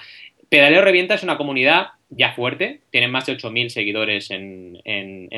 [0.49, 4.79] Pedaleo Revienta es una comunidad ya fuerte, tienen más de 8.000 seguidores en,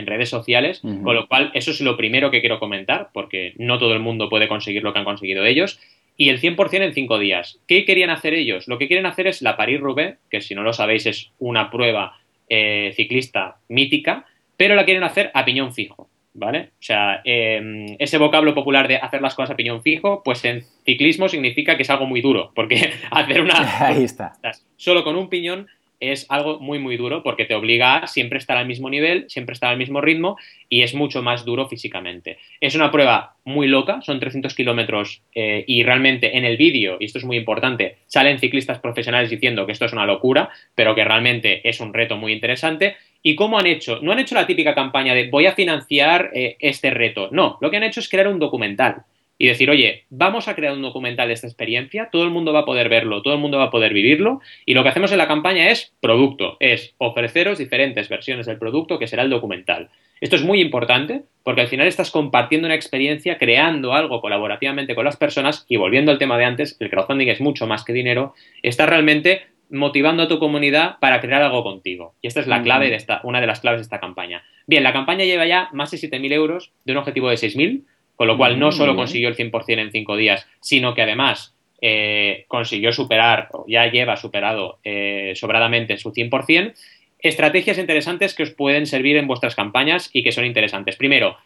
[0.06, 3.94] redes sociales, con lo cual eso es lo primero que quiero comentar, porque no todo
[3.94, 5.80] el mundo puede conseguir lo que han conseguido ellos.
[6.18, 7.60] Y el 100% en 5 días.
[7.68, 8.68] ¿Qué querían hacer ellos?
[8.68, 12.18] Lo que quieren hacer es la Paris-Roubaix, que si no lo sabéis es una prueba
[12.50, 14.26] eh, ciclista mítica,
[14.58, 16.10] pero la quieren hacer a piñón fijo.
[16.36, 16.70] ¿Vale?
[16.74, 20.64] O sea, em, ese vocablo popular de hacer las cosas a piñón fijo, pues en
[20.86, 23.56] ciclismo significa que es algo muy duro, porque hacer una...
[23.88, 24.34] Ahí está.
[24.76, 25.68] Solo con un piñón
[26.00, 29.54] es algo muy, muy duro porque te obliga a siempre estar al mismo nivel, siempre
[29.54, 30.38] estar al mismo ritmo
[30.70, 32.38] y es mucho más duro físicamente.
[32.60, 37.06] Es una prueba muy loca, son 300 kilómetros eh, y realmente en el vídeo, y
[37.06, 41.04] esto es muy importante, salen ciclistas profesionales diciendo que esto es una locura, pero que
[41.06, 43.98] realmente es un reto muy interesante ¿Y cómo han hecho?
[44.04, 47.30] No han hecho la típica campaña de voy a financiar eh, este reto.
[47.32, 48.98] No, lo que han hecho es crear un documental
[49.40, 52.60] y decir, oye, vamos a crear un documental de esta experiencia, todo el mundo va
[52.60, 55.18] a poder verlo, todo el mundo va a poder vivirlo y lo que hacemos en
[55.18, 59.90] la campaña es producto, es ofreceros diferentes versiones del producto que será el documental.
[60.22, 65.04] Esto es muy importante porque al final estás compartiendo una experiencia, creando algo colaborativamente con
[65.04, 68.36] las personas y volviendo al tema de antes, el crowdfunding es mucho más que dinero,
[68.62, 72.16] está realmente motivando a tu comunidad para crear algo contigo.
[72.22, 74.44] Y esta es la clave de esta, una de las claves de esta campaña.
[74.68, 77.84] Bien, la campaña lleva ya más de 7.000 euros de un objetivo de 6.000,
[78.16, 82.46] con lo cual no solo consiguió el 100% en 5 días, sino que además eh,
[82.48, 86.74] consiguió superar, o ya lleva superado eh, sobradamente su 100%.
[87.20, 90.96] Estrategias interesantes que os pueden servir en vuestras campañas y que son interesantes.
[90.96, 91.38] Primero,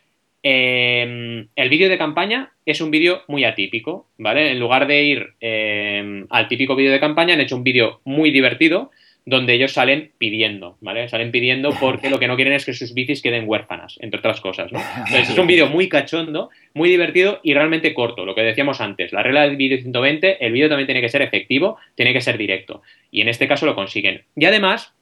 [0.42, 4.52] Eh, el vídeo de campaña es un vídeo muy atípico, ¿vale?
[4.52, 8.32] En lugar de ir eh, al típico vídeo de campaña, han hecho un vídeo muy
[8.32, 8.92] divertido
[9.26, 11.08] donde ellos salen pidiendo, ¿vale?
[11.08, 14.42] Salen pidiendo porque lo que no quieren es que sus bicis queden huérfanas, entre otras
[14.42, 14.80] cosas, ¿no?
[14.98, 19.14] Entonces es un vídeo muy cachondo, muy divertido y realmente corto, lo que decíamos antes.
[19.14, 22.38] La regla del vídeo 120, el vídeo también tiene que ser efectivo, tiene que ser
[22.38, 22.82] directo.
[23.12, 24.24] Y en este caso lo consiguen.
[24.36, 24.94] Y además,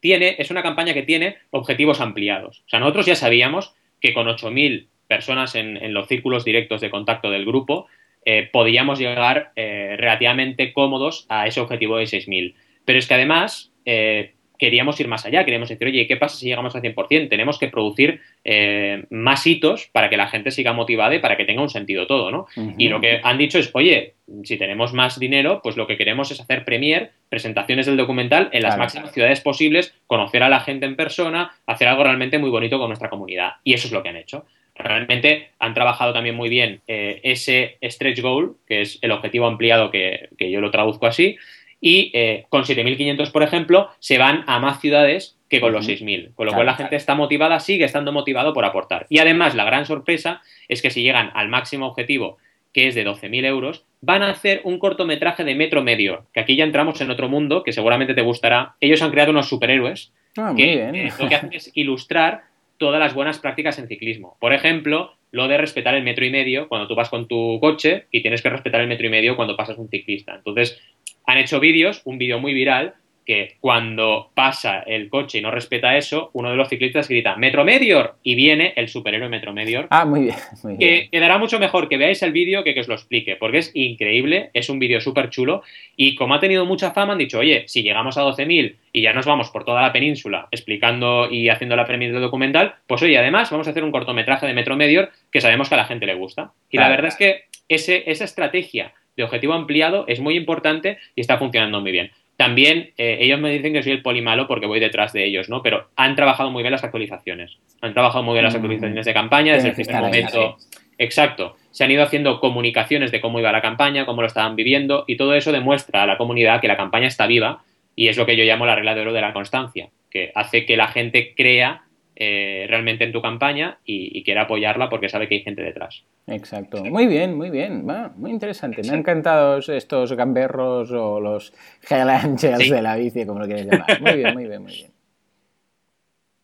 [0.00, 2.60] tiene, es una campaña que tiene objetivos ampliados.
[2.66, 7.30] O sea, nosotros ya sabíamos que con 8.000 personas en, los círculos directos de contacto
[7.30, 7.86] del grupo,
[8.24, 12.54] eh, podíamos llegar eh, relativamente cómodos a ese objetivo de 6.000.
[12.84, 16.46] Pero es que además eh, queríamos ir más allá, queríamos decir, oye, ¿qué pasa si
[16.46, 17.28] llegamos al 100%?
[17.28, 21.44] Tenemos que producir eh, más hitos para que la gente siga motivada y para que
[21.44, 22.46] tenga un sentido todo, ¿no?
[22.78, 26.30] Y lo que han dicho es, oye, si tenemos más dinero, pues lo que queremos
[26.30, 30.86] es hacer premier, presentaciones del documental en las máximas ciudades posibles, conocer a la gente
[30.86, 33.54] en persona, hacer algo realmente muy bonito con nuestra comunidad.
[33.64, 34.46] Y eso es lo que han hecho.
[34.76, 39.90] Realmente han trabajado también muy bien eh, ese stretch goal, que es el objetivo ampliado
[39.90, 41.36] que, que yo lo traduzco así,
[41.84, 46.32] y eh, con 7.500, por ejemplo, se van a más ciudades que con los 6.000.
[46.34, 49.04] Con lo cual la gente está motivada, sigue estando motivado por aportar.
[49.10, 52.38] Y además, la gran sorpresa es que si llegan al máximo objetivo,
[52.72, 56.54] que es de 12.000 euros, van a hacer un cortometraje de metro medio, que aquí
[56.54, 58.76] ya entramos en otro mundo que seguramente te gustará.
[58.80, 62.44] Ellos han creado unos superhéroes ah, que eh, lo que hacen es ilustrar
[62.78, 64.36] todas las buenas prácticas en ciclismo.
[64.40, 68.06] Por ejemplo, lo de respetar el metro y medio cuando tú vas con tu coche
[68.10, 70.34] y tienes que respetar el metro y medio cuando pasas un ciclista.
[70.34, 70.80] Entonces,
[71.26, 72.94] han hecho vídeos, un vídeo muy viral,
[73.24, 77.64] que cuando pasa el coche y no respeta eso, uno de los ciclistas grita Metro
[77.64, 79.86] Medior y viene el superhéroe Metro Medior.
[79.90, 80.34] Ah, muy bien.
[80.62, 83.58] Muy que quedará mucho mejor que veáis el vídeo que que os lo explique, porque
[83.58, 85.62] es increíble, es un vídeo súper chulo
[85.96, 89.12] y como ha tenido mucha fama han dicho, oye, si llegamos a 12.000 y ya
[89.12, 93.18] nos vamos por toda la península explicando y haciendo la premisa del documental, pues oye,
[93.18, 96.06] además vamos a hacer un cortometraje de Metro Medior que sabemos que a la gente
[96.06, 96.52] le gusta.
[96.70, 101.20] Y la verdad es que ese, esa estrategia de objetivo ampliado es muy importante y
[101.20, 102.10] está funcionando muy bien.
[102.36, 105.62] También eh, ellos me dicen que soy el polimalo porque voy detrás de ellos, ¿no?
[105.62, 107.58] Pero han trabajado muy bien las actualizaciones.
[107.80, 108.56] Han trabajado muy bien las mm.
[108.56, 110.56] actualizaciones de campaña desde el primer momento.
[110.98, 111.56] Exacto.
[111.70, 115.16] Se han ido haciendo comunicaciones de cómo iba la campaña, cómo lo estaban viviendo y
[115.16, 117.62] todo eso demuestra a la comunidad que la campaña está viva
[117.94, 120.66] y es lo que yo llamo la regla de oro de la constancia, que hace
[120.66, 121.82] que la gente crea
[122.24, 126.04] eh, realmente en tu campaña y, quiera apoyarla porque sabe que hay gente detrás.
[126.28, 126.84] Exacto.
[126.84, 127.84] Muy bien, muy bien.
[128.16, 128.82] muy interesante.
[128.82, 131.52] Me han encantado estos gamberros o los
[131.90, 134.00] Hell Angels de la bici, como lo quieres llamar.
[134.00, 134.90] Muy bien, muy bien, muy bien.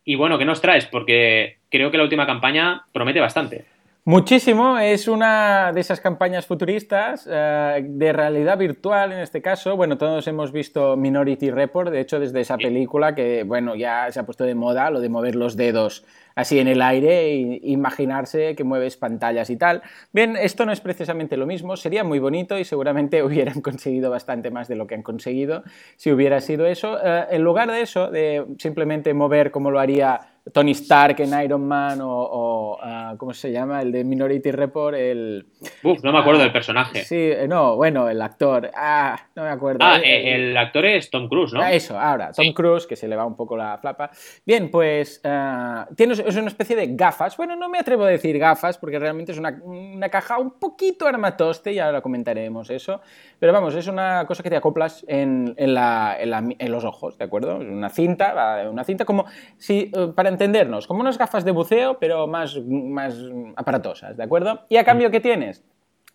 [0.03, 0.85] Y bueno, ¿qué nos traes?
[0.85, 3.63] Porque creo que la última campaña promete bastante.
[4.09, 9.75] Muchísimo, es una de esas campañas futuristas eh, de realidad virtual en este caso.
[9.75, 14.19] Bueno, todos hemos visto Minority Report, de hecho desde esa película que, bueno, ya se
[14.19, 18.55] ha puesto de moda lo de mover los dedos así en el aire e imaginarse
[18.55, 19.83] que mueves pantallas y tal.
[20.11, 24.49] Bien, esto no es precisamente lo mismo, sería muy bonito y seguramente hubieran conseguido bastante
[24.49, 25.61] más de lo que han conseguido
[25.97, 26.97] si hubiera sido eso.
[27.03, 30.21] Eh, en lugar de eso, de simplemente mover como lo haría
[30.53, 33.81] Tony Stark en Iron Man o, ah, ¿cómo se llama?
[33.81, 35.45] El de Minority Report, el...
[35.83, 37.03] Uf, no me acuerdo del personaje.
[37.03, 39.79] Sí, eh, no, bueno, el actor, ah, no me acuerdo.
[39.81, 41.61] Ah, eh, el, actor es Tom Cruise, ¿no?
[41.61, 44.11] Ah, eso, ahora, Tom Cruise, que se le va un poco la flapa.
[44.45, 48.37] Bien, pues uh, tiene, es una especie de gafas, bueno, no me atrevo a decir
[48.39, 53.01] gafas porque realmente es una, una caja un poquito armatoste, y ahora comentaremos eso,
[53.39, 57.25] pero vamos, es una cosa que te acoplas en, en, la, en, los ojos, ¿de
[57.25, 57.57] acuerdo?
[57.57, 59.25] Una cinta, una cinta como
[59.57, 63.15] si, para entendernos, como unas gafas de buceo, pero más, más
[63.57, 64.61] aparatosas, ¿de acuerdo?
[64.69, 65.63] ¿Y a cambio qué tienes?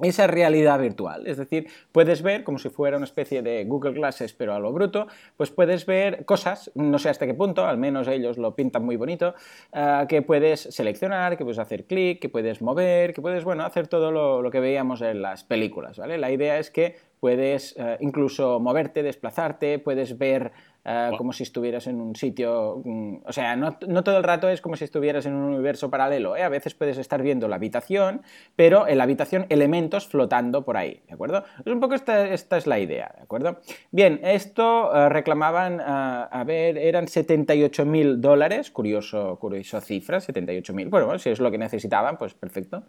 [0.01, 1.27] esa realidad virtual.
[1.27, 4.73] Es decir, puedes ver, como si fuera una especie de Google Glasses, pero a lo
[4.73, 5.07] bruto,
[5.37, 8.97] pues puedes ver cosas, no sé hasta qué punto, al menos ellos lo pintan muy
[8.97, 9.35] bonito,
[9.73, 13.87] eh, que puedes seleccionar, que puedes hacer clic, que puedes mover, que puedes, bueno, hacer
[13.87, 16.19] todo lo, lo, que veíamos en las películas, ¿vale?
[16.19, 20.53] La idea es que puedes eh, incluso moverte, desplazarte, puedes ver
[20.87, 24.61] eh, como si estuvieras en un sitio, mm, o sea, no, todo el rato es
[24.61, 26.43] como si estuvieras en un universo paralelo, ¿eh?
[26.43, 28.21] a veces puedes estar viendo la habitación,
[28.55, 31.43] pero en la habitación elementos flotando por ahí, ¿de acuerdo?
[31.65, 33.61] Es un poco esta, es la idea, ¿de acuerdo?
[33.93, 40.91] Bien, esto eh, reclamaban, a ver, eran 78 mil dólares, curioso, curioso cifra, 78 mil,
[40.91, 42.83] bueno, si es lo que necesitaban, pues perfecto,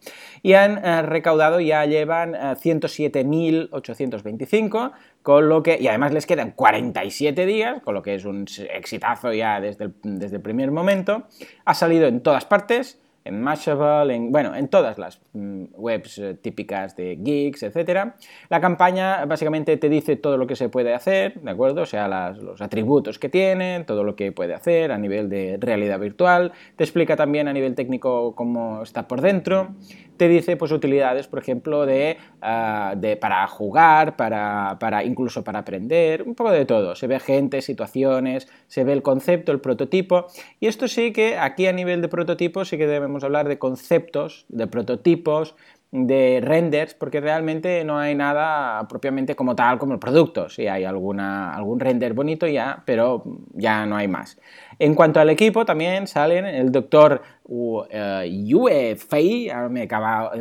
[0.43, 4.91] y han recaudado, ya llevan 107.825,
[5.25, 9.33] con lo que, y además les quedan 47 días, con lo que es un exitazo
[9.33, 11.23] ya desde el, desde primer momento.
[11.65, 16.35] Ha salido en todas partes, en Mashable, en, bueno, en todas las mm, webs eh,
[16.35, 18.13] típicas de geeks, etc.
[18.49, 21.81] La campaña básicamente te dice todo lo que se puede hacer, ¿de acuerdo?
[21.81, 25.99] O sea, los atributos que tiene, todo lo que puede hacer a nivel de realidad
[25.99, 29.69] virtual, te explica también a nivel técnico cómo está por dentro,
[30.17, 35.59] te dice pues utilidades, por ejemplo, de, ah, de para jugar, para, para, incluso para
[35.59, 36.95] aprender, un poco de todo.
[36.95, 40.27] Se ve gente, situaciones, se ve el concepto, el prototipo.
[40.59, 44.45] Y esto sí que aquí a nivel de prototipo sí que debemos hablar de conceptos,
[44.49, 45.55] de prototipos,
[45.95, 50.49] de renders, porque realmente no hay nada propiamente como tal como el producto.
[50.49, 53.23] Sí hay alguna, algún render bonito ya, pero
[53.53, 54.37] ya no hay más.
[54.77, 59.87] En cuanto al equipo, también salen el doctor Yue Fei, ahora me,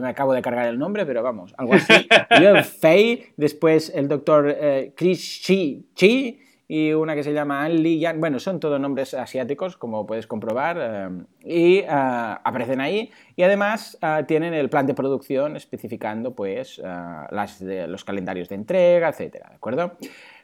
[0.01, 1.93] me, acabo de cargar el nombre, pero vamos, algo así.
[2.41, 7.83] Yue Fei, después el doctor eh, Chris Chi, Chi y una que se llama An
[7.83, 8.21] Li Yan.
[8.21, 11.09] Bueno, son todos nombres asiáticos, como puedes comprobar, eh,
[11.45, 13.11] y eh, aparecen ahí.
[13.37, 16.81] Y además eh, tienen el plan de producción especificando pues,
[17.31, 19.93] los calendarios de entrega, etcétera, ¿de acuerdo?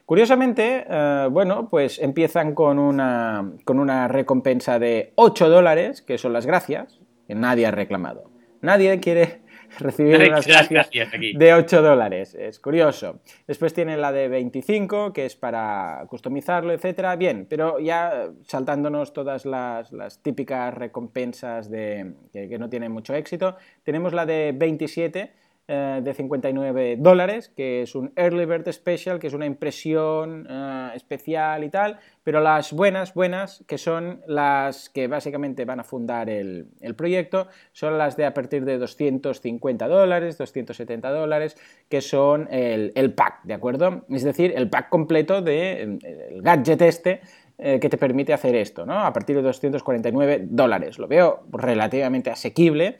[0.05, 0.85] Curiosamente,
[1.31, 6.99] bueno, pues empiezan con una, con una recompensa de 8 dólares, que son las gracias,
[7.27, 8.29] que nadie ha reclamado.
[8.61, 9.41] Nadie quiere
[9.79, 12.35] recibir unas gracias de 8 dólares.
[12.35, 13.19] Es curioso.
[13.47, 17.15] Después tiene la de 25, que es para customizarlo, etcétera.
[17.15, 19.91] Bien, pero ya saltándonos todas las,
[20.21, 25.31] típicas recompensas de, que, no tienen mucho éxito, tenemos la de 27
[25.73, 30.91] eh, de 59 dólares, que es un Early Bird Special, que es una impresión eh,
[30.95, 36.29] especial y tal, pero las buenas, buenas, que son las que básicamente van a fundar
[36.29, 36.67] el,
[36.97, 41.55] proyecto, son las de a partir de 250 dólares, 270 dólares,
[41.87, 44.03] que son el, pack, ¿de acuerdo?
[44.09, 47.21] Es decir, el pack completo del de, gadget este
[47.63, 49.05] eh, que te permite hacer esto, ¿no?
[49.05, 50.97] A partir de 249 dólares.
[50.97, 52.97] Lo veo relativamente asequible.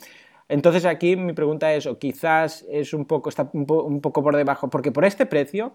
[0.51, 4.69] Entonces aquí mi pregunta es, o quizás es un poco, está un, poco por debajo,
[4.69, 5.71] porque por este precio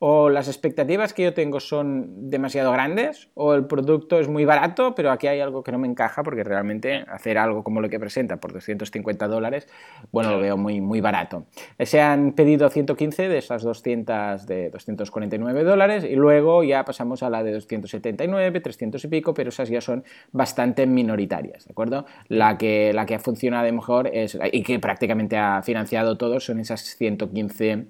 [0.00, 4.94] o las expectativas que yo tengo son demasiado grandes, o el producto es muy barato,
[4.94, 7.98] pero aquí hay algo que no me encaja, porque realmente hacer algo como lo que
[7.98, 9.66] presenta por 250 dólares,
[10.12, 11.46] bueno, lo veo muy, muy barato.
[11.80, 17.30] Se han pedido 115 de esas 200 de 249 dólares, y luego ya pasamos a
[17.30, 22.06] la de 279, 300 y pico, pero esas ya son bastante minoritarias, ¿de acuerdo?
[22.28, 26.60] La que, la que ha funcionado mejor es, y que prácticamente ha financiado todo son
[26.60, 27.86] esas 115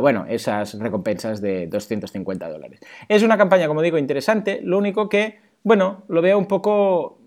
[0.00, 2.80] bueno, esas recompensas de 250 dólares.
[3.08, 7.18] Es una campaña, como digo, interesante, lo único que, bueno, lo veo un poco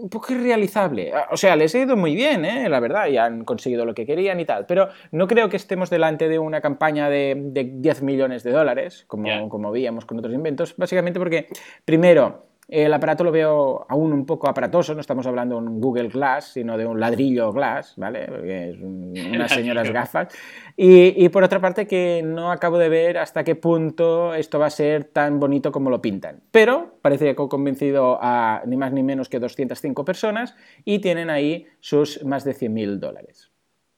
[0.00, 1.12] un poco irrealizable.
[1.30, 2.68] O sea, les ha ido muy bien, ¿eh?
[2.68, 5.90] la verdad, y han conseguido lo que querían y tal, pero no creo que estemos
[5.90, 10.74] delante de una campaña de, 10 millones de dólares, como, como veíamos con otros inventos,
[10.76, 11.48] básicamente porque,
[11.84, 16.08] primero, el aparato lo veo aún un poco aparatoso, no estamos hablando de un Google
[16.08, 18.26] Glass, sino de un ladrillo Glass, ¿vale?
[18.26, 20.28] Porque es unas señoras gafas.
[20.76, 24.70] Y, por otra parte que no acabo de ver hasta qué punto esto va a
[24.70, 26.42] ser tan bonito como lo pintan.
[26.52, 30.54] Pero parece que he convencido a ni más ni menos que 205 personas
[30.84, 33.50] y tienen ahí sus más de 100.000 dólares.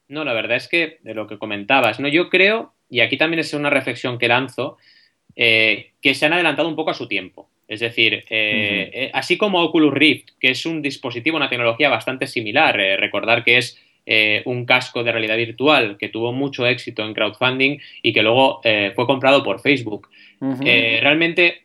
[0.09, 2.09] No, la verdad es que de lo que comentabas, ¿no?
[2.09, 4.79] Yo creo, y aquí también es una reflexión que lanzo,
[5.37, 7.49] eh, que se han adelantado un poco a su tiempo.
[7.73, 12.27] Es decir, eh, eh, así como Oculus Rift, que es un dispositivo, una tecnología bastante
[12.27, 13.79] similar, eh, recordar que es
[14.45, 19.07] un casco de realidad virtual que tuvo mucho éxito en crowdfunding y que luego fue
[19.07, 20.09] comprado por Facebook.
[20.41, 21.63] realmente,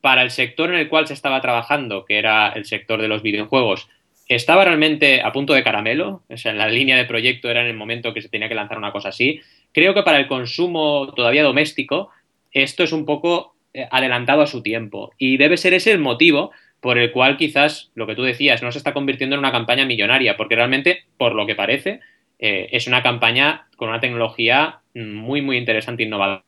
[0.00, 3.22] para el sector en el cual se estaba trabajando, que era el sector de los
[3.22, 3.88] videojuegos,
[4.28, 7.66] estaba realmente a punto de caramelo, o sea, en la línea de proyecto era en
[7.66, 9.40] el momento que se tenía que lanzar una cosa así.
[9.72, 12.10] Creo que para el consumo todavía doméstico,
[12.52, 13.56] esto es un poco
[13.90, 15.10] adelantado a su tiempo.
[15.18, 16.50] Y debe ser ese el motivo
[16.80, 19.84] por el cual quizás lo que tú decías no se está convirtiendo en una campaña
[19.84, 22.00] millonaria, porque realmente, por lo que parece,
[22.38, 26.44] eh, es una campaña con una tecnología muy, muy interesante e innovadora.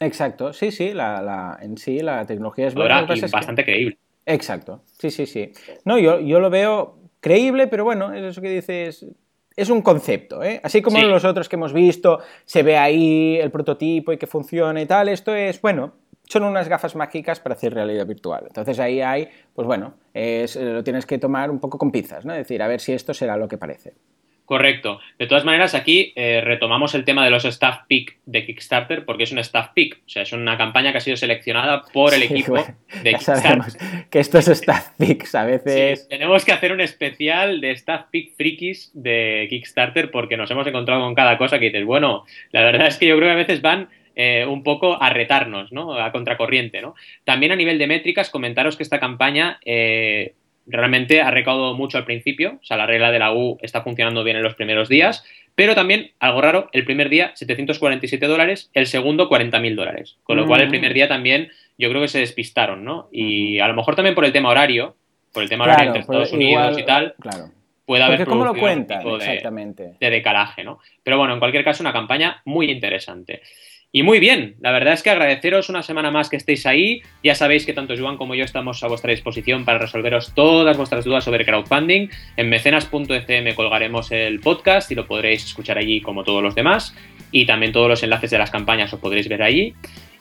[0.00, 3.06] Exacto, sí, sí, la, en sí la tecnología es buena.
[3.14, 3.96] Y bastante creíble.
[4.26, 5.52] Exacto, sí, sí, sí.
[5.84, 9.06] No, yo, yo lo veo creíble, pero bueno, es eso que dices,
[9.56, 10.60] es un concepto, ¿eh?
[10.64, 14.80] Así como los otros que hemos visto, se ve ahí el prototipo y que funciona
[14.80, 15.94] y tal, esto es, bueno,
[16.28, 18.44] son unas gafas mágicas para hacer realidad virtual.
[18.46, 22.32] Entonces ahí hay, pues bueno, lo tienes que tomar un poco con pinzas, ¿no?
[22.32, 23.94] Es decir, a ver si esto será lo que parece.
[24.44, 25.00] Correcto.
[25.18, 29.22] De todas maneras, aquí eh, retomamos el tema de los staff pick de Kickstarter porque
[29.24, 32.24] es un staff pick, o sea, es una campaña que ha sido seleccionada por el
[32.24, 32.56] equipo
[33.02, 33.60] de Kickstarter.
[34.10, 36.08] que esto es staff picks, a veces.
[36.08, 41.00] tenemos que hacer un especial de staff pick frikis de Kickstarter porque nos hemos encontrado
[41.00, 43.62] con cada cosa que dices, bueno, la verdad es que yo creo que a veces
[43.62, 45.94] van eh, un poco a retarnos, ¿no?
[45.94, 46.94] A contracorriente, ¿no?
[47.24, 50.34] También a nivel de métricas, comentaros que esta campaña eh,
[50.66, 54.24] realmente ha recaudado mucho al principio, o sea, la regla de la U está funcionando
[54.24, 58.86] bien en los primeros días, pero también, algo raro, el primer día 747 dólares, el
[58.86, 62.84] segundo 40.000 dólares, con lo cual el primer día también yo creo que se despistaron,
[62.84, 63.08] ¿no?
[63.12, 64.96] Y a lo mejor también por el tema horario,
[65.32, 67.50] por el tema horario entre Estados Unidos y tal, claro.
[67.84, 69.06] puede haber Porque ¿cómo lo cuentan?
[69.06, 69.94] Exactamente.
[70.00, 70.78] de decalaje, ¿no?
[71.02, 73.42] Pero bueno, en cualquier caso, una campaña muy interesante.
[73.96, 77.02] Y muy bien, la verdad es que agradeceros una semana más que estéis ahí.
[77.22, 81.04] Ya sabéis que tanto Joan como yo estamos a vuestra disposición para resolveros todas vuestras
[81.04, 82.08] dudas sobre crowdfunding.
[82.36, 86.92] En mecenas.fm colgaremos el podcast y lo podréis escuchar allí como todos los demás.
[87.30, 89.74] Y también todos los enlaces de las campañas os podréis ver allí.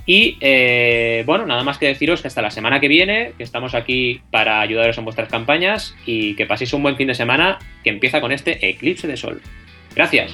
[0.05, 3.73] Y eh, bueno, nada más que deciros que hasta la semana que viene, que estamos
[3.73, 7.89] aquí para ayudaros en vuestras campañas y que paséis un buen fin de semana que
[7.89, 9.41] empieza con este eclipse de sol.
[9.95, 10.31] Gracias.